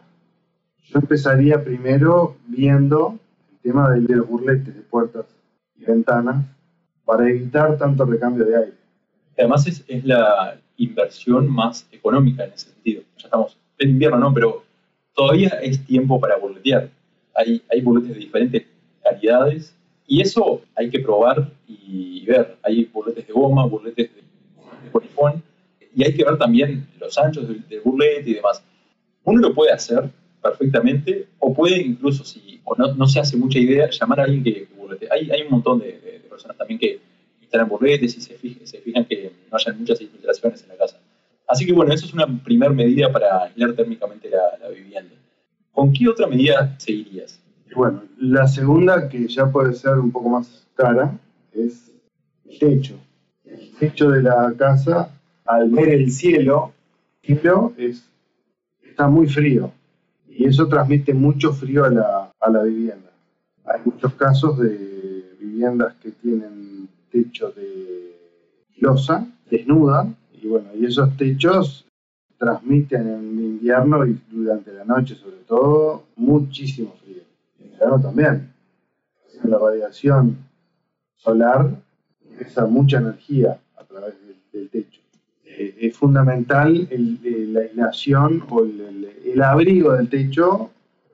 Yo 0.84 0.98
empezaría 0.98 1.62
primero 1.62 2.36
viendo 2.46 3.18
el 3.50 3.58
tema 3.58 3.90
de 3.90 4.00
los 4.16 4.28
burletes 4.28 4.74
de 4.74 4.82
puertas 4.82 5.26
y 5.76 5.84
ventanas 5.84 6.46
para 7.04 7.28
evitar 7.28 7.76
tanto 7.76 8.04
recambio 8.04 8.44
de 8.44 8.56
aire. 8.56 8.74
Además 9.36 9.66
es, 9.66 9.84
la 10.04 10.58
inversión 10.76 11.48
más 11.48 11.86
económica 11.90 12.44
en 12.44 12.52
ese 12.52 12.70
sentido. 12.70 13.02
Ya 13.18 13.26
estamos 13.26 13.58
en 13.78 13.90
invierno, 13.90 14.18
¿no? 14.18 14.32
Pero 14.32 14.64
todavía 15.14 15.48
es 15.62 15.84
tiempo 15.84 16.20
para 16.20 16.36
burletear. 16.36 16.88
Hay, 17.34 17.62
hay 17.70 17.80
burletes 17.82 18.14
de 18.14 18.20
diferentes 18.20 18.66
calidades 19.02 19.76
y 20.06 20.20
eso 20.20 20.62
hay 20.74 20.90
que 20.90 21.00
probar 21.00 21.50
y 21.66 22.24
ver. 22.26 22.56
Hay 22.62 22.84
burletes 22.84 23.26
de 23.26 23.32
goma, 23.32 23.66
burletes 23.66 24.10
de, 24.14 24.20
de 24.20 25.42
y 25.96 26.04
hay 26.04 26.14
que 26.14 26.24
ver 26.24 26.36
también 26.36 26.86
los 27.00 27.16
anchos 27.16 27.48
del, 27.48 27.80
burlete 27.82 28.30
y 28.30 28.34
demás. 28.34 28.62
Uno 29.24 29.40
lo 29.40 29.54
puede 29.54 29.72
hacer 29.72 30.10
perfectamente 30.42 31.26
o 31.38 31.54
puede 31.54 31.80
incluso, 31.80 32.22
si 32.22 32.60
o 32.64 32.74
no, 32.76 33.06
se 33.06 33.18
hace 33.18 33.36
mucha 33.36 33.58
idea, 33.58 33.88
llamar 33.88 34.20
a 34.20 34.24
alguien 34.24 34.44
que, 34.44 34.68
burlete. 34.76 35.08
Hay, 35.10 35.42
un 35.42 35.50
montón 35.50 35.78
de, 35.78 36.22
personas 36.28 36.58
también 36.58 36.78
que 36.78 37.00
instalan 37.40 37.68
burletes 37.68 38.16
y 38.16 38.20
se, 38.20 38.34
fijan, 38.36 39.06
que 39.06 39.32
no 39.50 39.56
haya 39.56 39.72
muchas 39.72 40.00
infiltraciones 40.02 40.62
en 40.62 40.68
la 40.68 40.76
casa. 40.76 41.00
Así 41.48 41.64
que 41.64 41.72
bueno, 41.72 41.94
eso 41.94 42.04
es 42.04 42.12
una 42.12 42.26
primera 42.44 42.72
medida 42.72 43.10
para 43.10 43.44
aislar 43.44 43.72
térmicamente 43.72 44.28
la, 44.28 44.68
vivienda. 44.68 45.14
¿Con 45.72 45.92
qué 45.94 46.08
otra 46.08 46.26
medida 46.26 46.74
seguirías? 46.78 47.40
Bueno, 47.76 48.04
la 48.16 48.48
segunda, 48.48 49.06
que 49.06 49.28
ya 49.28 49.52
puede 49.52 49.74
ser 49.74 49.98
un 49.98 50.10
poco 50.10 50.30
más 50.30 50.66
cara, 50.74 51.12
es 51.52 51.92
el 52.46 52.58
techo. 52.58 52.94
El 53.44 53.70
techo 53.72 54.10
de 54.10 54.22
la 54.22 54.50
casa, 54.56 55.10
al 55.44 55.68
ver 55.68 55.90
el 55.90 56.10
cielo, 56.10 56.72
es, 57.76 58.08
está 58.82 59.08
muy 59.08 59.26
frío 59.28 59.72
y 60.26 60.46
eso 60.46 60.66
transmite 60.68 61.12
mucho 61.12 61.52
frío 61.52 61.84
a 61.84 61.90
la, 61.90 62.32
a 62.40 62.50
la 62.50 62.62
vivienda. 62.62 63.10
Hay 63.66 63.82
muchos 63.84 64.14
casos 64.14 64.58
de 64.58 65.36
viviendas 65.38 65.96
que 65.96 66.12
tienen 66.12 66.88
techo 67.10 67.50
de 67.50 68.16
losa, 68.78 69.26
desnuda, 69.50 70.10
y 70.32 70.46
bueno, 70.46 70.70
y 70.74 70.86
esos 70.86 71.14
techos 71.18 71.84
transmiten 72.38 73.06
en 73.06 73.38
invierno 73.38 74.06
y 74.06 74.18
durante 74.30 74.72
la 74.72 74.84
noche 74.84 75.14
sobre 75.14 75.36
todo 75.46 76.04
muchísimo 76.16 76.94
frío. 77.02 77.05
Verano 77.78 78.00
también. 78.00 78.52
La 79.44 79.58
radiación 79.58 80.38
solar 81.16 81.70
esa 82.40 82.66
mucha 82.66 82.98
energía 82.98 83.58
a 83.76 83.84
través 83.84 84.14
del, 84.52 84.68
techo. 84.68 85.00
Eh, 85.44 85.76
es 85.80 85.96
fundamental 85.96 86.88
la 86.90 87.60
aislación 87.60 88.44
o 88.50 88.62
el, 88.62 89.42
abrigo 89.42 89.92
del 89.92 90.08
techo. 90.08 90.70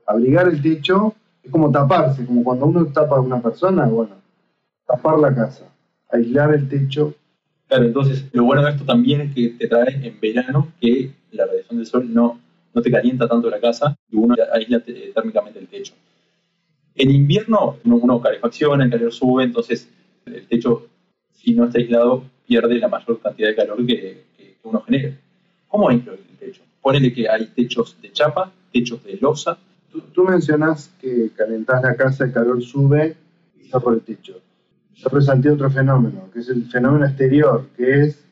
Abrigar 0.06 0.48
el 0.48 0.60
techo 0.60 1.14
es 1.42 1.50
como 1.50 1.70
taparse, 1.70 2.24
como 2.24 2.44
cuando 2.44 2.66
uno 2.66 2.86
tapa 2.86 3.16
a 3.16 3.20
una 3.20 3.40
persona, 3.40 3.86
bueno, 3.86 4.16
tapar 4.86 5.18
la 5.18 5.34
casa, 5.34 5.64
aislar 6.10 6.54
el 6.54 6.68
techo. 6.68 7.14
Claro, 7.68 7.84
entonces 7.84 8.26
lo 8.32 8.44
bueno 8.44 8.62
de 8.62 8.70
esto 8.70 8.84
también 8.84 9.22
es 9.22 9.34
que 9.34 9.48
te 9.50 9.66
trae 9.66 10.06
en 10.06 10.20
verano 10.20 10.68
que 10.80 11.12
la 11.30 11.46
radiación 11.46 11.78
del 11.78 11.86
sol 11.86 12.12
no, 12.12 12.38
no 12.74 12.82
te 12.82 12.90
calienta 12.90 13.26
tanto 13.26 13.48
la 13.48 13.60
casa 13.60 13.96
y 14.10 14.16
uno 14.16 14.34
aísla 14.52 14.80
térmicamente 15.14 15.58
el 15.58 15.68
techo. 15.68 15.94
En 16.94 17.10
invierno 17.10 17.78
uno 17.84 18.20
calefacciona, 18.20 18.84
el 18.84 18.90
calor 18.90 19.12
sube, 19.12 19.44
entonces 19.44 19.88
el 20.26 20.46
techo 20.46 20.88
si 21.42 21.54
no 21.54 21.64
está 21.64 21.78
aislado, 21.78 22.24
pierde 22.46 22.78
la 22.78 22.88
mayor 22.88 23.18
cantidad 23.20 23.48
de 23.48 23.56
calor 23.56 23.84
que, 23.84 24.22
uno 24.64 24.80
genera. 24.82 25.18
¿Cómo 25.66 25.88
aíslo 25.88 26.12
el 26.12 26.20
techo? 26.38 26.62
Ponele 26.80 27.12
que 27.12 27.28
hay 27.28 27.46
techos 27.46 27.96
de 28.00 28.12
chapa, 28.12 28.52
techos 28.72 29.02
de 29.02 29.18
losa. 29.20 29.58
Tú, 30.12 30.24
mencionás 30.24 30.92
que 31.00 31.30
calentás 31.36 31.82
la 31.82 31.96
casa, 31.96 32.24
el 32.24 32.32
calor 32.32 32.62
sube 32.62 33.16
y 33.58 33.64
está 33.64 33.80
por 33.80 33.94
el 33.94 34.02
techo. 34.02 34.40
Yo 34.94 35.08
resalté 35.08 35.50
otro 35.50 35.68
fenómeno, 35.68 36.30
que 36.32 36.38
es 36.40 36.48
el 36.48 36.64
fenómeno 36.66 37.06
exterior, 37.06 37.66
que 37.76 38.02
es, 38.02 38.24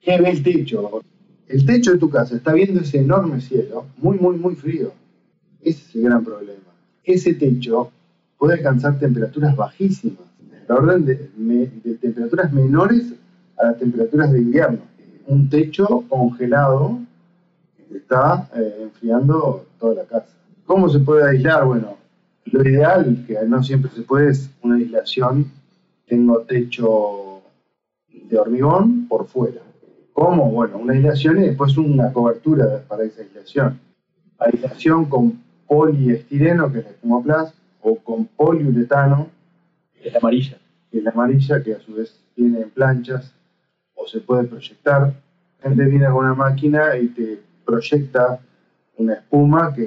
¿qué 0.00 0.20
ve 0.20 0.30
el 0.30 0.42
techo? 0.42 1.02
El 1.46 1.64
techo 1.64 1.92
de 1.92 1.98
tu 1.98 2.10
casa 2.10 2.36
está 2.36 2.52
viendo 2.52 2.80
ese 2.80 2.98
enorme 2.98 3.40
cielo, 3.40 3.86
muy, 3.98 4.18
muy, 4.18 4.36
muy 4.36 4.56
frío. 4.56 4.92
Ese 5.62 5.82
es 5.82 5.94
el 5.94 6.02
gran 6.02 6.24
problema. 6.24 6.69
Ese 7.04 7.34
techo 7.34 7.90
puede 8.38 8.54
alcanzar 8.54 8.98
temperaturas 8.98 9.56
bajísimas 9.56 10.30
orden 10.74 11.04
de, 11.04 11.96
temperaturas 12.00 12.52
menores 12.52 13.12
a 13.58 13.66
las 13.66 13.78
temperaturas 13.78 14.32
de 14.32 14.40
invierno. 14.40 14.80
Un 15.26 15.48
techo 15.48 16.04
congelado 16.08 16.98
está 17.94 18.48
eh, 18.56 18.78
enfriando 18.82 19.66
toda 19.78 19.94
la 19.96 20.04
casa. 20.04 20.32
¿Cómo 20.64 20.88
se 20.88 21.00
puede 21.00 21.28
aislar? 21.28 21.64
Bueno, 21.66 21.96
lo 22.46 22.68
ideal, 22.68 23.24
que 23.26 23.36
no 23.46 23.62
siempre 23.62 23.90
se 23.90 24.02
puede, 24.02 24.30
es 24.30 24.50
una 24.62 24.76
aislación. 24.76 25.50
Tengo 26.06 26.40
techo 26.42 27.42
de 28.08 28.38
hormigón 28.38 29.06
por 29.08 29.26
fuera. 29.26 29.62
¿Cómo? 30.12 30.50
Bueno, 30.50 30.78
una 30.78 30.92
aislación 30.92 31.38
y 31.38 31.48
después 31.48 31.76
una 31.76 32.12
cobertura 32.12 32.82
para 32.88 33.04
esa 33.04 33.22
aislación. 33.22 33.80
Aislación 34.38 35.04
con 35.06 35.40
poliestireno, 35.70 36.72
que 36.72 36.80
es 36.80 36.86
el 36.86 37.22
Plus, 37.22 37.54
o 37.82 37.94
con 37.94 38.26
poliuretano, 38.26 39.28
es 40.02 40.12
la 40.12 40.18
amarilla. 40.18 40.58
Es 40.90 41.04
la 41.04 41.12
amarilla, 41.12 41.62
que 41.62 41.74
a 41.74 41.80
su 41.80 41.94
vez 41.94 42.18
viene 42.36 42.62
en 42.62 42.70
planchas 42.70 43.32
o 43.94 44.04
se 44.08 44.18
puede 44.18 44.48
proyectar. 44.48 45.14
La 45.62 45.68
gente 45.68 45.84
viene 45.84 46.06
con 46.06 46.24
una 46.24 46.34
máquina 46.34 46.96
y 46.98 47.06
te 47.08 47.38
proyecta 47.64 48.40
una 48.96 49.14
espuma 49.14 49.72
que, 49.72 49.86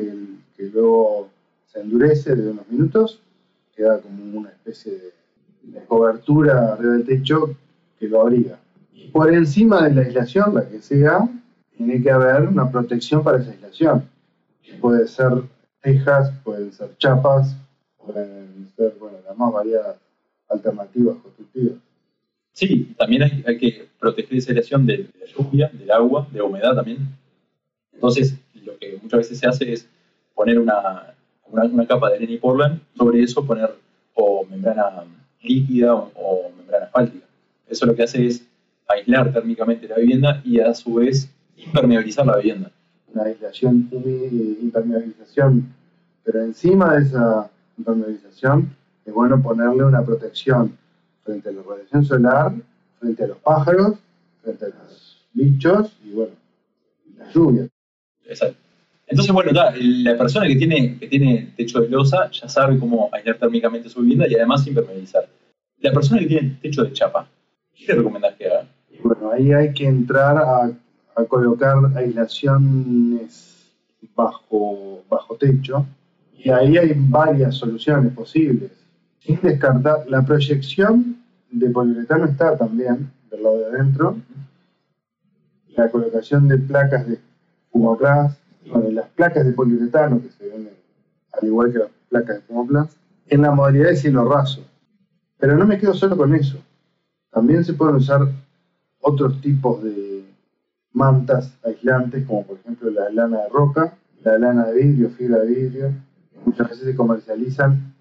luego 0.72 1.28
se 1.68 1.82
endurece 1.82 2.34
de 2.34 2.52
unos 2.52 2.66
minutos, 2.70 3.20
queda 3.75 4.00
como 4.00 4.40
una 4.40 4.52
especie 4.52 4.94
de, 5.63 5.84
cobertura 5.86 6.74
arriba 6.74 6.94
del 6.94 7.06
techo 7.06 7.58
que 8.00 8.08
lo 8.08 8.22
abriga. 8.22 8.58
Y 8.94 9.10
por 9.10 9.34
encima 9.34 9.84
de 9.84 9.96
la 9.96 10.02
aislación, 10.04 10.56
la 10.56 10.66
que 10.66 10.80
sea, 10.80 11.28
tiene 11.75 12.02
que 12.02 12.10
haber 12.10 12.48
una 12.48 12.72
protección 12.72 13.22
para 13.22 13.40
esa 13.40 13.52
aislación. 13.52 14.06
Puede 14.80 15.08
ser 15.08 15.44
tejas, 15.84 16.32
pueden 16.44 16.72
ser 16.72 16.98
chapas, 16.98 17.56
pueden 18.04 18.72
ser, 18.75 18.96
bueno, 19.00 19.18
las 19.24 19.38
más 19.38 19.54
variadas 19.54 19.98
alternativas 20.50 21.18
constructivas. 21.18 21.75
Sí, 22.54 22.94
también 22.98 23.24
hay, 23.46 23.58
que 23.58 23.88
proteger 24.00 24.38
esa 24.38 24.52
aislación 24.52 24.86
de, 24.86 25.10
la 25.20 25.25
lluvia, 25.25 25.70
del 25.74 25.92
agua, 25.92 26.28
de 26.32 26.40
la 26.40 26.46
humedad 26.46 26.75
también. 26.75 27.00
Entonces, 27.92 28.36
lo 28.63 28.78
que 28.78 28.98
muchas 29.02 29.20
veces 29.20 29.40
se 29.40 29.48
hace 29.48 29.74
es 29.74 29.88
poner 30.34 30.58
una, 30.58 31.13
una, 31.52 31.86
capa 31.86 32.10
de 32.10 32.16
arena 32.18 32.32
y 32.32 32.40
sobre 32.98 33.22
eso 33.22 33.46
poner 33.46 33.75
o 34.13 34.46
membrana 34.46 35.04
líquida 35.42 35.96
o, 35.96 36.52
membrana 36.56 36.86
asfáltica. 36.86 37.25
Eso 37.68 37.86
lo 37.86 37.96
que 37.96 38.04
hace 38.04 38.25
es 38.25 38.46
aislar 38.88 39.34
térmicamente 39.34 39.88
la 39.88 39.98
vivienda 39.98 40.42
y 40.46 40.60
a 40.60 40.74
su 40.74 40.94
vez 40.96 41.30
impermeabilizar 41.58 42.25
la 42.25 42.38
vivienda. 42.38 42.72
Una 43.13 43.24
aislación, 43.25 43.89
impermeabilización, 44.62 45.74
pero 46.24 46.41
encima 46.41 46.96
de 46.96 47.03
esa 47.03 47.50
impermeabilización 47.77 48.75
es 49.05 49.13
bueno 49.13 49.41
ponerle 49.41 49.84
una 49.84 50.03
protección 50.03 50.77
frente 51.24 51.50
a 51.50 51.51
la 51.51 51.62
radiación 51.62 52.05
solar, 52.05 52.53
frente 53.00 53.24
a 53.24 53.27
los 53.27 53.38
pájaros, 53.38 53.98
frente 54.41 54.65
a 54.65 54.70
los 54.70 55.27
bichos 55.34 55.96
y 56.03 56.13
bueno, 56.13 56.34
la 57.17 57.32
lluvia. 57.32 57.67
Exacto. 58.25 58.58
Entonces, 59.05 59.34
bueno, 59.34 59.51
la 59.51 60.17
persona 60.17 60.48
que 60.48 60.55
tiene, 60.55 60.98
que 60.98 61.08
tiene 61.08 61.53
techo 61.55 61.82
de 61.82 61.89
losa 61.89 62.32
ya 62.32 62.48
sabe 62.48 62.79
cómo 62.79 63.10
aislar 63.12 63.38
térmicamente 63.38 63.89
su 63.89 64.01
vivienda 64.01 64.27
y 64.27 64.36
además 64.36 64.65
impermeabilizar. 64.65 65.27
La 65.82 65.91
persona 65.91 66.20
que 66.22 66.27
tiene 66.27 66.58
techo 66.62 66.84
de 66.84 66.93
chapa, 66.93 67.27
¿qué 67.75 67.86
le 67.88 67.96
recomendás 67.96 68.36
que 68.36 68.48
haga? 68.48 68.65
Bueno, 69.03 69.32
ahí 69.32 69.51
hay 69.51 69.74
que 69.74 69.86
entrar 69.86 70.38
a, 70.38 70.72
a 71.15 71.24
colocar 71.25 71.77
aislaciones 71.96 73.72
bajo, 74.15 75.03
bajo 75.10 75.36
techo 75.36 75.86
y 76.38 76.50
ahí 76.50 76.77
hay 76.77 76.93
varias 76.96 77.55
soluciones 77.55 78.13
posibles 78.13 78.72
sin 79.25 79.39
descartar, 79.41 80.05
la 80.10 80.22
proyección 80.25 81.24
de 81.50 81.70
poliuretano 81.70 82.25
está 82.25 82.58
también 82.58 83.10
del 83.32 83.43
lado 83.43 83.58
de 83.58 83.65
adentro. 83.67 84.17
La 85.77 85.89
colocación 85.89 86.50
de 86.50 86.58
placas 86.58 87.08
de 87.08 87.20
Fumoplas, 87.72 88.38
bueno, 88.70 88.89
las 88.91 89.08
placas 89.10 89.46
de 89.46 89.53
poliuretano 89.53 90.22
que 90.22 90.29
se 90.29 90.50
ven 90.50 90.70
al 91.32 91.48
igual 91.48 91.72
que 91.72 91.79
las 91.79 91.89
placas 92.10 92.36
de 92.36 92.41
Fumoplas, 92.41 92.98
en 93.27 93.41
la 93.41 93.51
modalidad 93.51 93.89
de 93.89 93.96
cielo 93.96 94.27
raso. 94.27 94.62
Pero 95.39 95.58
no 95.58 95.65
me 95.65 95.77
quedo 95.77 95.93
solo 95.93 96.17
con 96.17 96.36
eso. 96.36 96.58
También 97.32 97.63
se 97.63 97.74
pueden 97.74 97.96
usar 97.96 98.27
otros 99.00 99.39
tipos 99.39 99.82
de 99.84 100.12
mantas 100.93 101.57
aislantes, 101.63 102.25
como 102.25 102.45
por 102.45 102.57
ejemplo 102.57 102.89
la 102.91 103.09
lana 103.09 103.41
de 103.41 103.50
roca, 103.50 103.97
la 104.23 104.38
lana 104.38 104.67
de 104.67 104.81
vidrio, 104.81 105.09
fibra 105.09 105.39
de 105.39 105.47
vidrio, 105.47 105.93
muchas 106.45 106.69
veces 106.69 106.85
se 106.85 106.95
comercializan 106.95 107.93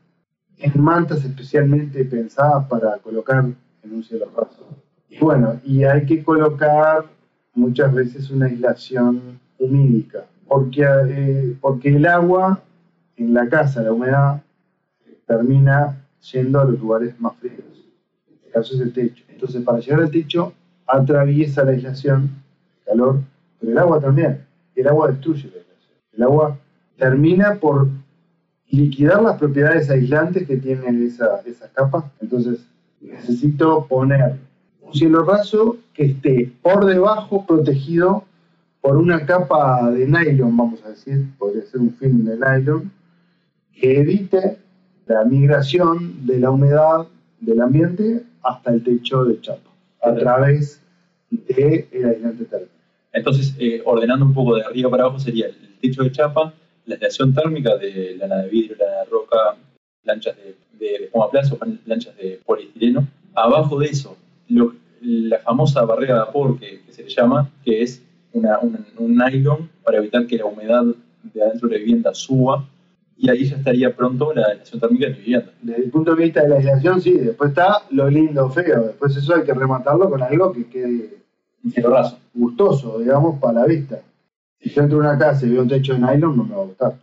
en 0.59 0.81
mantas 0.81 1.25
especialmente 1.25 2.05
pensadas 2.05 2.67
para 2.67 2.99
colocar 2.99 3.45
en 3.83 3.93
un 3.93 4.05
cielo 4.05 4.27
raso. 4.37 4.69
Y 5.09 5.19
bueno, 5.19 5.61
y 5.65 5.85
hay 5.85 6.07
que 6.07 6.23
colocar 6.23 7.07
muchas 7.55 7.93
veces 7.93 8.31
una 8.31 8.47
aislación 8.47 9.41
humídica, 9.59 10.25
porque, 10.47 10.85
eh, 10.85 11.57
porque 11.61 11.97
el 11.97 12.07
agua 12.07 12.63
en 13.17 13.35
la 13.35 13.49
casa, 13.49 13.83
la 13.83 13.93
humedad, 13.93 14.43
termina 15.27 16.05
yendo 16.33 16.61
a 16.61 16.65
los 16.65 16.81
lugares 16.81 17.19
más 17.21 17.37
fríos. 17.37 17.65
En 18.29 18.35
este 18.35 18.51
caso 18.51 18.75
es 18.75 18.81
el 18.81 18.93
techo. 18.93 19.25
Entonces, 19.29 19.63
para 19.63 19.81
llegar 19.81 20.01
al 20.01 20.11
techo, 20.11 20.53
atraviesa 20.87 21.65
la 21.65 21.73
aislación, 21.73 22.42
calor, 22.85 23.21
pero 23.59 23.73
el 23.73 23.79
agua 23.79 24.01
también. 24.01 24.45
El 24.75 24.89
agua 24.89 25.11
destruye 25.11 25.49
la 25.49 25.57
aislación. 25.57 25.99
El 26.13 26.23
agua 26.23 26.59
termina 26.97 27.57
por 27.57 27.89
liquidar 28.69 29.23
las 29.23 29.39
propiedades 29.39 29.91
aislantes 29.91 30.47
que 30.47 30.57
tienen 30.57 31.07
esa, 31.07 31.41
esas 31.45 31.71
capas. 31.71 32.05
Entonces, 32.21 32.67
necesito 33.01 33.87
poner 33.87 34.37
un 34.81 34.95
cielo 34.95 35.25
raso 35.25 35.77
que 35.93 36.05
esté 36.07 36.53
por 36.63 36.87
debajo 36.87 37.45
protegido 37.47 38.25
por 38.81 38.97
una 38.97 39.25
capa 39.25 39.91
de 39.91 40.07
nylon, 40.07 40.57
vamos 40.57 40.83
a 40.85 40.91
decir, 40.91 41.29
podría 41.39 41.65
ser 41.67 41.81
un 41.81 41.95
film 41.95 42.25
de 42.25 42.37
nylon, 42.37 42.91
que 43.73 44.01
evite 44.01 44.59
la 45.07 45.25
migración 45.25 46.27
de 46.27 46.41
la 46.41 46.51
humedad 46.51 47.07
del 47.41 47.61
ambiente 47.61 48.25
hasta 48.43 48.73
el 48.73 48.83
techo 48.83 49.25
de 49.25 49.41
chapa, 49.41 49.71
a 50.03 50.15
través 50.15 50.81
del 51.31 51.87
aislante 52.05 52.45
térmico. 52.45 52.72
Entonces, 53.13 53.55
eh, 53.59 53.83
ordenando 53.85 54.25
un 54.25 54.35
poco 54.35 54.57
de 54.57 54.63
arriba 54.63 54.91
para 54.91 55.05
abajo, 55.05 55.19
sería 55.19 55.47
el 55.47 55.77
techo 55.81 56.03
de 56.03 56.13
chapa, 56.13 56.55
la 56.87 56.95
aislación 56.95 57.35
térmica 57.35 57.77
de 57.77 58.17
lana 58.19 58.39
de 58.39 58.49
vidrio, 58.49 58.77
lana 58.79 59.01
de 59.01 59.11
roca, 59.11 59.57
planchas 60.03 60.37
de, 60.37 60.57
de, 60.79 61.05
espuma 61.05 61.31
plaza 61.31 61.55
o 61.55 61.59
planchas 61.59 62.17
de 62.17 62.41
poliestireno. 62.45 63.07
Abajo 63.35 63.79
de 63.79 63.87
eso, 63.87 64.17
la 65.03 65.39
famosa 65.39 65.85
barrera 65.85 66.15
de 66.15 66.21
vapor 66.21 66.59
que, 66.59 66.81
se 66.91 67.03
le 67.03 67.09
llama, 67.09 67.51
que 67.65 67.83
es 67.83 68.03
una, 68.33 68.59
un, 68.61 69.17
nylon 69.17 69.71
para 69.85 69.99
evitar 69.99 70.27
que 70.27 70.39
la 70.39 70.47
humedad 70.47 70.85
de 71.23 71.43
adentro 71.43 71.69
de 71.69 71.75
la 71.75 71.81
vivienda 71.81 72.15
suba 72.15 72.67
y 73.17 73.31
ahí 73.31 73.45
ya 73.45 73.57
estaría 73.57 73.95
pronto 73.95 74.33
la 74.35 74.47
aislación 74.49 74.81
térmica 74.81 75.07
de 75.07 75.13
mi 75.13 75.19
vivienda. 75.19 75.53
Desde 75.61 75.85
el 75.85 75.91
punto 75.91 76.15
de 76.15 76.25
vista 76.25 76.43
de 76.43 76.49
la 76.49 76.57
aislación, 76.57 77.01
sí, 77.01 77.13
después 77.13 77.51
está 77.51 77.83
lo 77.91 78.09
lindo, 78.11 78.49
feo, 78.51 78.85
después 78.85 79.17
eso 79.17 79.35
hay 79.35 79.45
que 79.45 79.55
rematarlo 79.55 80.11
con 80.11 80.23
algo 80.23 80.53
que 80.53 80.67
quede 80.67 81.22
raso. 81.83 82.19
gustoso, 82.35 82.99
digamos, 82.99 83.39
para 83.41 83.61
la 83.61 83.67
vista. 83.67 84.01
Si 84.61 84.71
yo 84.71 84.83
entro 84.83 84.99
a 84.99 85.01
una 85.01 85.19
casa 85.19 85.47
y 85.47 85.51
veo 85.51 85.63
un 85.63 85.69
techo 85.69 85.95
de 85.95 86.01
nylon, 86.01 86.37
no 86.37 86.45
me 86.45 86.55
va 86.55 86.63
a 86.63 86.67
gustar. 86.67 86.95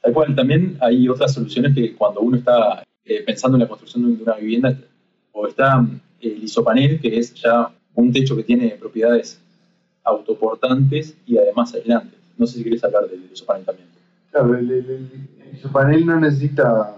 Tal 0.00 0.12
cual, 0.12 0.34
también 0.34 0.78
hay 0.80 1.08
otras 1.08 1.34
soluciones 1.34 1.74
que 1.74 1.94
cuando 1.94 2.20
uno 2.20 2.36
está 2.36 2.84
eh, 3.04 3.22
pensando 3.24 3.56
en 3.56 3.62
la 3.62 3.68
construcción 3.68 4.16
de 4.16 4.22
una 4.22 4.34
vivienda, 4.34 4.76
o 5.32 5.46
está 5.46 5.84
eh, 6.20 6.32
el 6.36 6.44
isopanel, 6.44 7.00
que 7.00 7.18
es 7.18 7.34
ya 7.34 7.70
un 7.94 8.12
techo 8.12 8.36
que 8.36 8.44
tiene 8.44 8.70
propiedades 8.70 9.40
autoportantes 10.04 11.16
y 11.26 11.36
además 11.36 11.74
aislantes. 11.74 12.18
No 12.36 12.46
sé 12.46 12.58
si 12.58 12.62
quieres 12.62 12.82
hablar 12.84 13.08
del 13.08 13.28
isopanel 13.32 13.64
también. 13.64 13.88
Claro, 14.30 14.56
el, 14.56 14.70
el, 14.70 15.28
isopanel 15.54 16.06
no 16.06 16.20
necesita 16.20 16.96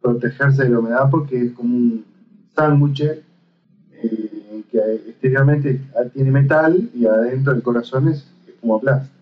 protegerse 0.00 0.64
de 0.64 0.70
la 0.70 0.78
humedad 0.78 1.10
porque 1.10 1.36
es 1.40 1.52
como 1.52 1.74
un 1.74 2.04
sándwich 2.54 3.02
que 4.76 5.10
exteriormente 5.10 5.80
tiene 6.12 6.30
metal 6.30 6.90
y 6.94 7.06
adentro 7.06 7.52
el 7.52 7.62
corazón 7.62 8.08
es, 8.08 8.26
plástico. 8.80 9.14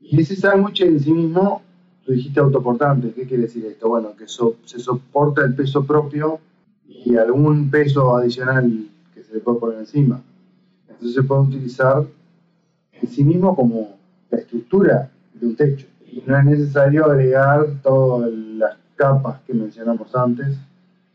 Y 0.00 0.20
ese 0.20 0.34
sándwich 0.34 0.80
en 0.80 0.98
sí 0.98 1.12
mismo, 1.12 1.62
tú 2.04 2.12
dijiste 2.12 2.40
autoportante, 2.40 3.12
¿qué 3.12 3.26
quiere 3.26 3.44
decir 3.44 3.64
esto? 3.66 3.88
Bueno, 3.88 4.16
que 4.16 4.26
se 4.26 4.78
soporta 4.80 5.44
el 5.44 5.54
peso 5.54 5.84
propio 5.84 6.40
y 6.88 7.16
algún 7.16 7.70
peso 7.70 8.16
adicional 8.16 8.88
que 9.14 9.22
se 9.22 9.34
le 9.34 9.40
puede 9.40 9.60
poner 9.60 9.78
encima. 9.78 10.20
Entonces 10.88 11.14
se 11.14 11.22
puede 11.22 11.42
utilizar 11.42 12.04
en 13.00 13.08
sí 13.08 13.22
mismo 13.22 13.54
como 13.54 13.96
la 14.30 14.38
estructura 14.38 15.10
de 15.34 15.46
un 15.46 15.54
techo. 15.54 15.86
Y 16.10 16.22
no 16.26 16.36
es 16.38 16.44
necesario 16.44 17.04
agregar 17.04 17.66
todas 17.82 18.32
las 18.32 18.76
capas 18.96 19.40
que 19.46 19.54
mencionamos 19.54 20.14
antes, 20.16 20.58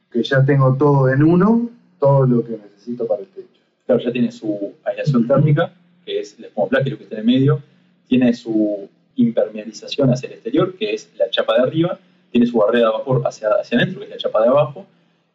que 0.10 0.24
ya 0.24 0.46
tengo 0.46 0.74
todo 0.76 1.10
en 1.10 1.24
uno, 1.24 1.70
todo 2.00 2.26
lo 2.26 2.46
que 2.46 2.52
necesito 2.52 3.06
para 3.08 3.22
el 3.22 3.28
techo. 3.28 3.53
Claro, 3.86 4.02
ya 4.02 4.12
tiene 4.12 4.32
su 4.32 4.74
aislación 4.84 5.28
térmica, 5.28 5.74
que 6.06 6.20
es 6.20 6.38
el 6.38 6.46
espumoplástico 6.46 6.98
que 6.98 7.04
está 7.04 7.16
en 7.16 7.22
el 7.22 7.26
medio, 7.28 7.62
tiene 8.08 8.34
su 8.34 8.90
impermeabilización 9.16 10.10
hacia 10.12 10.28
el 10.28 10.34
exterior, 10.34 10.76
que 10.76 10.94
es 10.94 11.12
la 11.18 11.30
chapa 11.30 11.56
de 11.56 11.64
arriba, 11.64 12.00
tiene 12.32 12.48
su 12.48 12.58
barrera 12.58 12.88
de 12.88 12.94
vapor 12.94 13.22
hacia, 13.26 13.50
hacia 13.50 13.78
adentro, 13.78 14.00
que 14.00 14.06
es 14.06 14.12
la 14.12 14.18
chapa 14.18 14.42
de 14.42 14.48
abajo, 14.48 14.86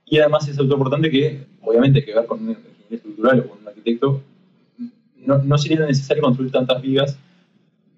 y 0.05 0.19
además 0.19 0.49
es 0.49 0.59
autoportante 0.59 1.11
que, 1.11 1.45
obviamente, 1.63 2.01
hay 2.01 2.05
que 2.05 2.15
ver 2.15 2.27
con 2.27 2.41
un 2.41 2.51
ingeniero 2.51 2.77
estructural 2.91 3.41
o 3.41 3.49
con 3.49 3.59
un 3.61 3.69
arquitecto, 3.69 4.23
no, 5.17 5.39
no 5.39 5.59
sería 5.59 5.85
necesario 5.85 6.23
construir 6.23 6.51
tantas 6.51 6.81
vigas 6.81 7.19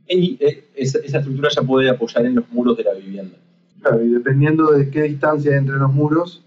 y 0.09 0.37
eh, 0.41 0.65
esa, 0.75 0.99
estructura 0.99 1.49
ya 1.55 1.63
puede 1.63 1.89
apoyar 1.89 2.27
en 2.27 2.35
los 2.35 2.51
muros 2.51 2.77
de 2.77 2.85
la 2.85 2.95
vivienda. 2.95 3.37
Claro, 3.81 4.05
y 4.05 4.09
dependiendo 4.09 4.73
de 4.73 4.91
qué 4.91 5.03
distancia 5.03 5.57
entre 5.57 5.77
los 5.77 5.93
muros, 5.93 6.43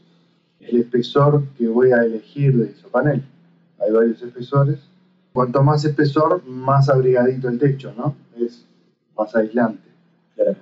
el 0.60 0.82
espesor 0.82 1.46
que 1.58 1.68
voy 1.68 1.92
a 1.92 2.04
elegir 2.04 2.56
de 2.56 2.74
panel. 2.92 3.24
Hay 3.84 3.92
varios 3.92 4.22
espesores. 4.22 4.80
Cuanto 5.34 5.64
más 5.64 5.84
espesor, 5.84 6.44
más 6.46 6.90
abrigadito 6.90 7.50
el 7.50 7.58
techo, 7.58 7.94
¿no? 7.98 8.16
Es 8.38 8.66
más 9.18 9.36
aislante. 9.36 9.90
Claro. 10.36 10.56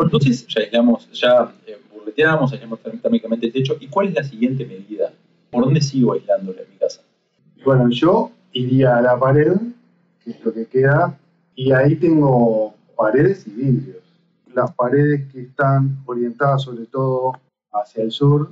entonces 0.00 0.46
ya 0.46 0.60
aislamos, 0.62 1.10
ya 1.12 1.54
eh, 1.66 1.78
burleteamos, 1.92 2.52
aislamos 2.52 2.80
térmicamente 3.02 3.46
el 3.46 3.52
techo. 3.52 3.76
¿Y 3.80 3.88
cuál 3.88 4.08
es 4.08 4.14
la 4.14 4.24
siguiente 4.24 4.64
medida? 4.66 5.12
¿Por 5.50 5.64
dónde 5.64 5.80
sigo 5.80 6.12
aislándole 6.12 6.66
mi 6.70 6.76
casa? 6.76 7.02
Bueno, 7.64 7.88
yo 7.90 8.32
iría 8.52 8.96
a 8.96 9.02
la 9.02 9.18
pared, 9.18 9.56
que 10.22 10.30
es 10.30 10.44
lo 10.44 10.52
que 10.52 10.66
queda 10.66 11.18
y 11.54 11.72
ahí 11.72 11.96
tengo 11.96 12.74
paredes 12.96 13.46
y 13.46 13.50
vidrios. 13.50 14.02
Las 14.52 14.72
paredes 14.74 15.30
que 15.32 15.42
están 15.42 16.02
orientadas 16.06 16.62
sobre 16.62 16.86
todo 16.86 17.32
hacia 17.72 18.02
el 18.02 18.10
sur 18.10 18.50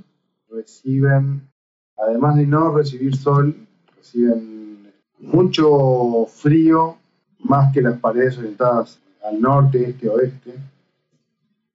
reciben, 0.51 1.49
además 1.97 2.37
de 2.37 2.47
no 2.47 2.75
recibir 2.75 3.17
sol, 3.17 3.67
reciben 4.03 4.93
mucho 5.21 6.27
frío, 6.27 6.97
más 7.39 7.73
que 7.73 7.81
las 7.81 7.99
paredes 8.01 8.37
orientadas 8.37 8.99
al 9.25 9.41
norte, 9.41 9.91
este, 9.91 10.09
oeste. 10.09 10.55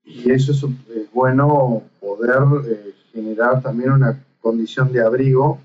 Y 0.03 0.29
eso 0.31 0.51
es, 0.51 1.11
bueno 1.13 1.83
poder 1.99 2.43
eh, 2.69 2.93
generar 3.13 3.61
también 3.61 3.91
una 3.91 4.21
condición 4.41 4.91
de 4.91 5.01
abrigo, 5.01 5.59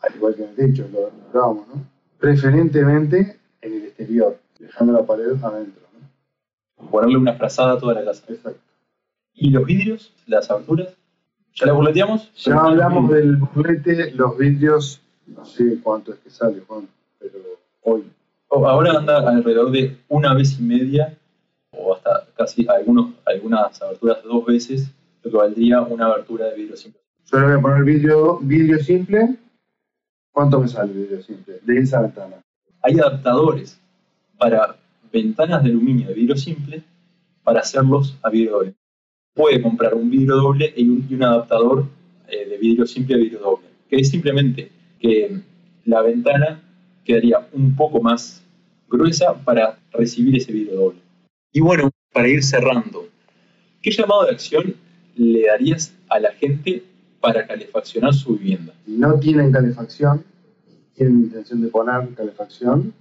al 0.00 0.14
igual 0.14 0.34
que 0.34 0.44
en 0.44 0.50
el 0.50 0.54
techo, 0.54 0.86
lo 0.92 1.10
hablábamos, 1.28 1.68
¿no? 1.68 1.74
Preferentemente 2.18 3.38
en 3.62 3.72
el 3.72 3.84
exterior 3.84 4.38
dejando 4.58 4.92
la 4.92 5.04
pared 5.04 5.32
adentro. 5.42 5.82
¿no? 6.78 6.90
Ponerle 6.90 7.16
una 7.16 7.34
frazada 7.34 7.72
a 7.72 7.78
toda 7.78 7.94
la 7.94 8.04
casa. 8.04 8.22
Exacto. 8.28 8.60
¿Y 9.34 9.50
los 9.50 9.64
vidrios, 9.64 10.12
las 10.26 10.50
aberturas? 10.50 10.94
¿Ya 11.54 11.66
las 11.66 11.74
burleteamos? 11.74 12.32
Ya 12.36 12.58
hablamos 12.58 13.10
del 13.10 13.36
burlete, 13.36 14.12
los 14.12 14.38
vidrios, 14.38 15.02
no 15.26 15.44
sé 15.44 15.78
cuánto 15.82 16.12
es 16.12 16.18
que 16.20 16.30
sale, 16.30 16.60
Juan, 16.66 16.88
pero 17.18 17.38
hoy. 17.82 18.04
Oh, 18.48 18.66
ahora 18.66 18.98
anda 18.98 19.18
alrededor 19.28 19.70
de 19.70 19.96
una 20.08 20.34
vez 20.34 20.58
y 20.58 20.62
media, 20.62 21.16
o 21.70 21.94
hasta 21.94 22.26
casi 22.36 22.66
algunos, 22.68 23.14
algunas 23.24 23.80
aberturas 23.80 24.22
dos 24.22 24.44
veces, 24.44 24.90
lo 25.22 25.30
que 25.30 25.36
valdría 25.36 25.80
una 25.82 26.06
abertura 26.06 26.46
de 26.46 26.56
vidrio 26.56 26.76
simple. 26.76 27.00
Yo 27.30 27.38
le 27.38 27.46
voy 27.46 27.54
a 27.58 27.62
poner 27.62 27.84
vidrio, 27.84 28.38
vidrio 28.40 28.78
simple. 28.82 29.36
¿Cuánto 30.32 30.60
me 30.60 30.68
sale 30.68 30.92
vidrio 30.92 31.22
simple 31.22 31.60
de 31.62 31.78
esa 31.78 32.02
ventana? 32.02 32.36
Hay 32.82 32.98
adaptadores 32.98 33.80
para 34.36 34.76
ventanas 35.12 35.62
de 35.62 35.70
aluminio 35.70 36.08
de 36.08 36.14
vidrio 36.14 36.36
simple 36.36 36.82
para 37.42 37.60
hacerlos 37.60 38.16
a 38.22 38.30
vidrio 38.30 38.52
doble. 38.52 38.74
Puede 39.34 39.62
comprar 39.62 39.94
un 39.94 40.10
vidrio 40.10 40.36
doble 40.36 40.72
y 40.76 40.88
un, 40.88 41.22
adaptador 41.22 41.86
eh, 42.28 42.46
de 42.48 42.58
vidrio 42.58 42.86
simple 42.86 43.14
a 43.14 43.18
vidrio 43.18 43.38
doble, 43.40 43.66
que 43.88 43.96
es 43.96 44.10
simplemente 44.10 44.70
que 45.02 45.40
la 45.84 46.00
ventana 46.00 46.62
quedaría 47.04 47.46
un 47.52 47.74
poco 47.74 48.00
más 48.00 48.42
gruesa 48.88 49.34
para 49.44 49.78
recibir 49.92 50.36
ese 50.36 50.52
vidrio 50.52 50.76
doble. 50.76 51.00
Y 51.52 51.60
bueno, 51.60 51.90
para 52.12 52.28
ir 52.28 52.42
cerrando, 52.42 53.08
¿qué 53.82 53.90
llamado 53.90 54.24
de 54.24 54.30
acción 54.30 54.74
le 55.16 55.46
darías 55.46 55.92
a 56.08 56.20
la 56.20 56.32
gente 56.32 56.84
para 57.20 57.46
calefaccionar 57.46 58.14
su 58.14 58.36
vivienda? 58.36 58.72
No 58.86 59.18
tienen 59.18 59.50
calefacción, 59.50 60.24
tienen 60.94 61.22
intención 61.24 61.60
de 61.62 61.68
poner 61.68 62.08
calefacción, 62.14 62.94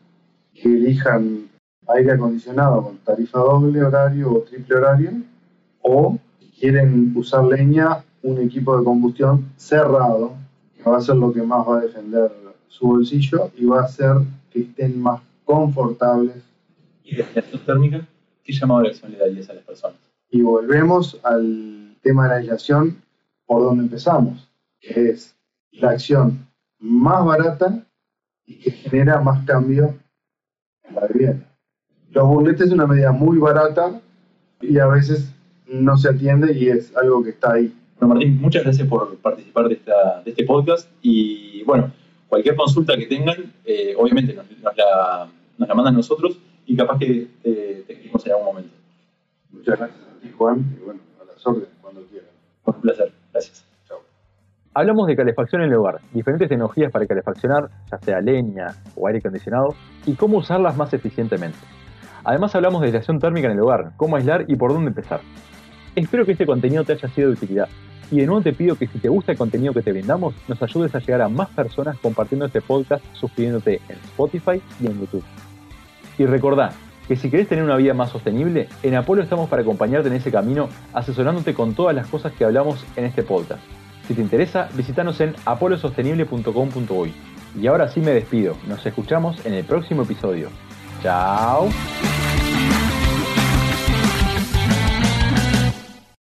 que 0.53 0.69
elijan 0.69 1.49
aire 1.87 2.13
acondicionado 2.13 2.83
con 2.83 2.97
tarifa 2.97 3.39
doble 3.39 3.83
horario 3.83 4.31
o 4.31 4.41
triple 4.41 4.75
horario, 4.75 5.11
o 5.81 6.17
quieren 6.59 7.13
usar 7.15 7.43
leña, 7.45 8.03
un 8.23 8.39
equipo 8.39 8.77
de 8.77 8.83
combustión 8.83 9.51
cerrado, 9.57 10.35
que 10.81 10.89
va 10.89 10.97
a 10.97 11.01
ser 11.01 11.15
lo 11.15 11.31
que 11.31 11.41
más 11.41 11.67
va 11.67 11.77
a 11.77 11.81
defender 11.81 12.31
su 12.67 12.87
bolsillo 12.87 13.51
y 13.55 13.65
va 13.65 13.81
a 13.81 13.85
hacer 13.85 14.15
que 14.49 14.61
estén 14.61 14.99
más 15.01 15.21
confortables. 15.45 16.43
¿Y 17.03 17.15
de 17.15 17.23
aislación 17.23 17.65
térmica? 17.65 18.07
¿Qué 18.43 18.53
llamado 18.53 18.81
de 18.81 18.89
acción 18.89 19.11
le 19.11 19.17
darías 19.17 19.49
a 19.49 19.53
las 19.53 19.63
personas? 19.63 19.99
Y 20.29 20.41
volvemos 20.41 21.19
al 21.23 21.97
tema 22.01 22.23
de 22.23 22.29
la 22.29 22.35
aislación 22.37 23.01
por 23.45 23.63
donde 23.63 23.83
empezamos, 23.83 24.49
que 24.79 25.09
es 25.09 25.35
la 25.71 25.91
acción 25.91 26.47
más 26.79 27.25
barata 27.25 27.85
y 28.45 28.55
que 28.59 28.71
genera 28.71 29.21
más 29.21 29.45
cambio 29.45 29.95
la 30.93 31.07
vivienda. 31.07 31.45
Los 32.09 32.27
burletes 32.27 32.67
es 32.67 32.73
una 32.73 32.87
medida 32.87 33.11
muy 33.11 33.37
barata 33.37 34.01
y 34.59 34.79
a 34.79 34.87
veces 34.87 35.33
no 35.67 35.97
se 35.97 36.09
atiende 36.09 36.53
y 36.53 36.69
es 36.69 36.95
algo 36.95 37.23
que 37.23 37.29
está 37.31 37.53
ahí. 37.53 37.73
Bueno, 38.01 38.15
Martín, 38.15 38.41
muchas 38.41 38.63
gracias 38.63 38.87
por 38.87 39.15
participar 39.17 39.67
de, 39.67 39.75
esta, 39.75 40.23
de 40.25 40.31
este 40.31 40.43
podcast 40.43 40.89
y 41.03 41.63
bueno, 41.65 41.91
cualquier 42.27 42.55
consulta 42.55 42.97
que 42.97 43.05
tengan, 43.05 43.53
eh, 43.63 43.93
obviamente 43.95 44.33
nos, 44.33 44.47
la, 44.75 45.27
nos, 45.55 45.69
la, 45.69 45.75
mandan 45.75 45.93
nosotros 45.93 46.39
y 46.65 46.75
capaz 46.75 46.97
que 46.97 47.27
te, 47.43 47.83
te 47.85 47.93
escribimos 47.93 48.25
en 48.25 48.31
algún 48.31 48.45
momento. 48.47 48.71
Muchas 49.51 49.77
gracias 49.77 49.99
a 50.01 50.19
ti, 50.19 50.31
Juan, 50.35 50.65
y 50.81 50.83
bueno, 50.83 50.99
a 51.21 51.25
las 51.25 51.45
órdenes 51.45 51.69
cuando 51.79 52.01
quieran. 52.05 52.29
un 52.65 52.81
placer, 52.81 53.11
gracias. 53.31 53.67
Hablamos 54.73 55.05
de 55.05 55.15
calefacción 55.15 55.61
en 55.61 55.67
el 55.67 55.75
hogar, 55.75 55.99
diferentes 56.11 56.49
tecnologías 56.49 56.91
para 56.91 57.05
calefaccionar, 57.05 57.69
ya 57.91 57.99
sea 57.99 58.19
leña 58.19 58.77
o 58.95 59.05
aire 59.05 59.19
acondicionado, 59.19 59.75
y 60.07 60.13
cómo 60.13 60.39
usarlas 60.39 60.75
más 60.75 60.91
eficientemente. 60.93 61.59
Además 62.23 62.55
hablamos 62.55 62.81
de 62.81 62.87
aislación 62.87 63.19
térmica 63.19 63.45
en 63.45 63.53
el 63.53 63.59
hogar, 63.59 63.91
cómo 63.95 64.15
aislar 64.15 64.45
y 64.47 64.55
por 64.55 64.73
dónde 64.73 64.87
empezar. 64.87 65.21
Espero 65.95 66.25
que 66.25 66.31
este 66.31 66.47
contenido 66.47 66.83
te 66.83 66.93
haya 66.93 67.07
sido 67.09 67.27
de 67.27 67.33
utilidad. 67.33 67.69
Y 68.11 68.17
de 68.17 68.25
nuevo 68.25 68.41
te 68.41 68.53
pido 68.53 68.75
que 68.75 68.87
si 68.87 68.99
te 68.99 69.09
gusta 69.09 69.31
el 69.31 69.37
contenido 69.37 69.73
que 69.73 69.81
te 69.81 69.91
brindamos, 69.91 70.35
nos 70.47 70.61
ayudes 70.61 70.93
a 70.93 70.99
llegar 70.99 71.21
a 71.21 71.29
más 71.29 71.49
personas 71.49 71.97
compartiendo 71.97 72.45
este 72.45 72.61
podcast, 72.61 73.03
suscribiéndote 73.13 73.81
en 73.87 73.95
Spotify 73.95 74.61
y 74.81 74.87
en 74.87 74.99
YouTube. 74.99 75.23
Y 76.17 76.25
recordá 76.25 76.73
que 77.07 77.15
si 77.15 77.29
querés 77.29 77.47
tener 77.47 77.63
una 77.63 77.77
vida 77.77 77.93
más 77.93 78.11
sostenible, 78.11 78.67
en 78.83 78.95
Apolo 78.95 79.23
estamos 79.23 79.49
para 79.49 79.61
acompañarte 79.61 80.09
en 80.09 80.15
ese 80.15 80.31
camino, 80.31 80.69
asesorándote 80.93 81.53
con 81.53 81.73
todas 81.73 81.95
las 81.95 82.07
cosas 82.07 82.33
que 82.33 82.45
hablamos 82.45 82.85
en 82.95 83.05
este 83.05 83.23
podcast. 83.23 83.61
Si 84.07 84.13
te 84.13 84.21
interesa, 84.21 84.69
visítanos 84.75 85.19
en 85.21 85.35
apolosostenible.com.uy. 85.45 87.13
Y 87.59 87.67
ahora 87.67 87.89
sí 87.89 88.01
me 88.01 88.11
despido. 88.11 88.55
Nos 88.67 88.85
escuchamos 88.85 89.45
en 89.45 89.53
el 89.53 89.63
próximo 89.63 90.03
episodio. 90.03 90.49
Chao. 91.01 91.69